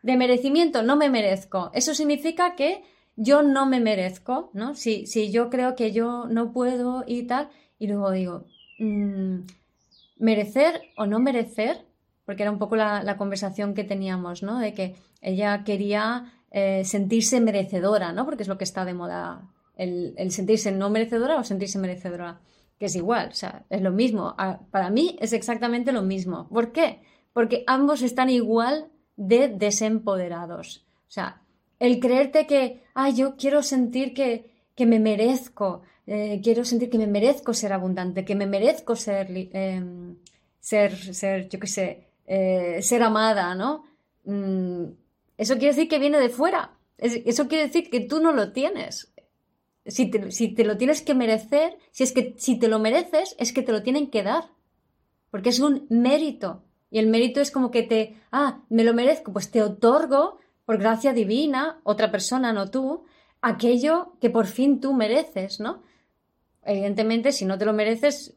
de 0.03 0.17
merecimiento, 0.17 0.83
no 0.83 0.95
me 0.95 1.09
merezco. 1.09 1.71
Eso 1.73 1.95
significa 1.95 2.55
que 2.55 2.83
yo 3.15 3.41
no 3.41 3.65
me 3.65 3.79
merezco, 3.79 4.51
¿no? 4.53 4.75
Si, 4.75 5.07
si 5.07 5.31
yo 5.31 5.49
creo 5.49 5.75
que 5.75 5.91
yo 5.91 6.27
no 6.27 6.51
puedo 6.51 7.03
y 7.07 7.23
tal, 7.23 7.49
y 7.79 7.87
luego 7.87 8.11
digo, 8.11 8.45
mm, 8.79 9.39
merecer 10.17 10.81
o 10.97 11.05
no 11.05 11.19
merecer, 11.19 11.85
porque 12.25 12.43
era 12.43 12.51
un 12.51 12.59
poco 12.59 12.75
la, 12.75 13.17
conversación 13.17 13.73
que 13.73 13.83
teníamos, 13.83 14.43
¿no? 14.43 14.59
De 14.59 14.73
que 14.73 14.95
ella 15.21 15.63
quería 15.63 16.33
eh, 16.51 16.83
sentirse 16.83 17.39
merecedora, 17.39 18.11
¿no? 18.11 18.25
Porque 18.25 18.43
es 18.43 18.49
lo 18.49 18.57
que 18.57 18.63
está 18.65 18.83
de 18.85 18.93
moda, 18.93 19.49
el, 19.75 20.13
el, 20.17 20.31
sentirse 20.31 20.71
no 20.71 20.89
merecedora 20.89 21.37
o 21.37 21.43
sentirse 21.43 21.79
merecedora, 21.79 22.41
que 22.77 22.87
es 22.87 22.95
igual, 22.95 23.29
o 23.29 23.35
sea, 23.35 23.65
es 23.69 23.81
lo 23.81 23.91
mismo. 23.91 24.35
Para 24.69 24.89
mí 24.89 25.17
es 25.21 25.31
exactamente 25.31 25.93
lo 25.93 26.01
mismo. 26.01 26.49
¿Por 26.49 26.73
qué? 26.73 27.01
Porque 27.31 27.63
ambos 27.67 28.01
están 28.01 28.29
igual 28.29 28.91
de 29.15 29.47
desempoderados. 29.49 30.85
O 31.07 31.11
sea, 31.11 31.41
el 31.79 31.99
creerte 31.99 32.47
que, 32.47 32.83
ah, 32.93 33.09
yo 33.09 33.35
quiero 33.35 33.61
sentir 33.61 34.13
que, 34.13 34.51
que 34.75 34.85
me 34.85 34.99
merezco, 34.99 35.81
eh, 36.07 36.41
quiero 36.43 36.65
sentir 36.65 36.89
que 36.89 36.97
me 36.97 37.07
merezco 37.07 37.53
ser 37.53 37.73
abundante, 37.73 38.25
que 38.25 38.35
me 38.35 38.45
merezco 38.45 38.95
ser, 38.95 39.27
em, 39.53 40.17
ser, 40.59 41.49
yo 41.49 41.59
qué 41.59 41.67
sé, 41.67 42.07
eh, 42.25 42.81
ser 42.81 43.03
amada, 43.03 43.55
¿no? 43.55 43.83
Mm, 44.25 44.85
eso 45.37 45.55
quiere 45.55 45.73
decir 45.73 45.87
que 45.89 45.99
viene 45.99 46.19
de 46.19 46.29
fuera. 46.29 46.77
eso 46.97 47.47
quiere 47.47 47.65
decir 47.67 47.89
que 47.89 47.99
tú 48.01 48.21
no 48.21 48.31
lo 48.31 48.53
tienes. 48.53 49.13
Si 49.85 50.09
te, 50.09 50.31
si 50.31 50.53
te, 50.55 50.63
lo 50.63 50.77
tienes 50.77 51.01
que 51.01 51.15
merecer, 51.15 51.77
si 51.91 52.03
es 52.03 52.13
que 52.13 52.35
si 52.37 52.57
te 52.57 52.69
lo 52.69 52.79
mereces, 52.79 53.35
es 53.39 53.51
que 53.51 53.61
te 53.63 53.73
lo 53.73 53.83
tienen 53.83 54.09
que 54.09 54.23
dar. 54.23 54.51
Porque 55.29 55.49
es 55.49 55.59
un 55.59 55.85
mérito. 55.89 56.63
Y 56.93 56.99
el 56.99 57.07
mérito 57.07 57.41
es 57.41 57.49
como 57.49 57.71
que 57.71 57.81
te, 57.81 58.21
ah, 58.31 58.59
me 58.69 58.83
lo 58.83 58.93
merezco, 58.93 59.33
pues 59.33 59.49
te 59.49 59.63
otorgo 59.63 60.37
por 60.63 60.77
gracia 60.77 61.11
divina, 61.11 61.79
otra 61.81 62.11
persona, 62.11 62.53
no 62.53 62.69
tú, 62.69 63.03
aquello 63.41 64.13
que 64.21 64.29
por 64.29 64.45
fin 64.45 64.79
tú 64.79 64.93
mereces, 64.93 65.59
¿no? 65.59 65.81
Evidentemente, 66.63 67.31
si 67.31 67.45
no 67.45 67.57
te 67.57 67.65
lo 67.65 67.73
mereces, 67.73 68.35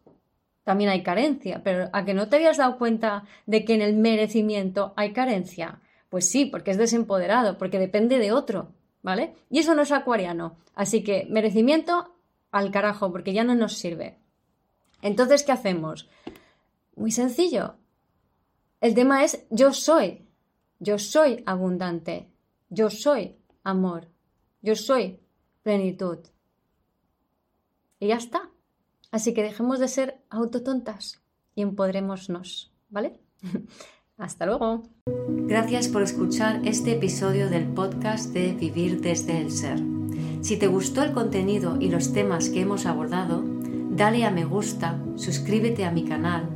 también 0.64 0.88
hay 0.88 1.03
carencia, 1.03 1.61
pero 1.62 1.90
a 1.92 2.07
que 2.07 2.14
no 2.14 2.31
te 2.31 2.37
habías 2.37 2.57
dado 2.57 2.79
cuenta 2.79 3.25
de 3.45 3.62
que 3.66 3.75
en 3.75 3.83
el 3.83 3.95
merecimiento 3.95 4.95
hay 4.97 5.12
carencia, 5.12 5.83
pues 6.09 6.27
sí, 6.27 6.47
porque 6.47 6.71
es 6.71 6.79
desempoderado, 6.79 7.59
porque 7.59 7.79
depende 7.79 8.19
de 8.19 8.33
otro, 8.33 8.73
¿vale? 9.03 9.35
Y 9.51 9.59
eso 9.59 9.75
no 9.75 9.83
es 9.83 9.92
acuariano, 9.92 10.57
así 10.75 11.05
que 11.05 11.27
merecimiento 11.29 12.14
al 12.53 12.71
carajo, 12.71 13.12
porque 13.12 13.35
ya 13.35 13.45
no 13.45 13.55
nos 13.55 13.75
sirve. 13.75 14.16
Entonces, 15.03 15.42
¿qué 15.42 15.53
hacemos? 15.53 16.09
Muy 16.95 17.11
sencillo. 17.11 17.75
El 18.81 18.95
tema 18.95 19.25
es 19.25 19.45
yo 19.51 19.73
soy, 19.73 20.27
yo 20.79 20.99
soy 20.99 21.43
abundante. 21.47 22.29
Yo 22.69 22.91
soy 22.91 23.37
amor. 23.62 24.09
Yo 24.61 24.75
soy 24.77 25.21
plenitud. 25.62 26.19
Y 27.99 28.09
ya 28.09 28.17
está. 28.17 28.51
Así 29.11 29.33
que 29.33 29.43
dejemos 29.43 29.79
de 29.79 29.89
ser 29.89 30.21
autotontas 30.29 31.23
y 31.55 31.62
empoderémonos, 31.62 32.73
¿vale? 32.91 33.21
Hasta 34.19 34.47
luego. 34.47 34.83
Gracias 35.07 35.89
por 35.89 36.03
escuchar 36.03 36.61
este 36.67 36.93
episodio 36.93 37.49
del 37.49 37.69
podcast 37.73 38.33
de 38.33 38.53
Vivir 38.53 39.01
desde 39.01 39.41
el 39.41 39.51
Ser. 39.51 39.81
Si 40.43 40.59
te 40.59 40.67
gustó 40.67 41.03
el 41.03 41.12
contenido 41.12 41.77
y 41.81 41.89
los 41.89 42.12
temas 42.12 42.51
que 42.51 42.61
hemos 42.61 42.85
abordado, 42.85 43.43
dale 43.91 44.25
a 44.25 44.31
me 44.31 44.45
gusta, 44.45 45.01
suscríbete 45.17 45.85
a 45.85 45.91
mi 45.91 46.05
canal, 46.05 46.56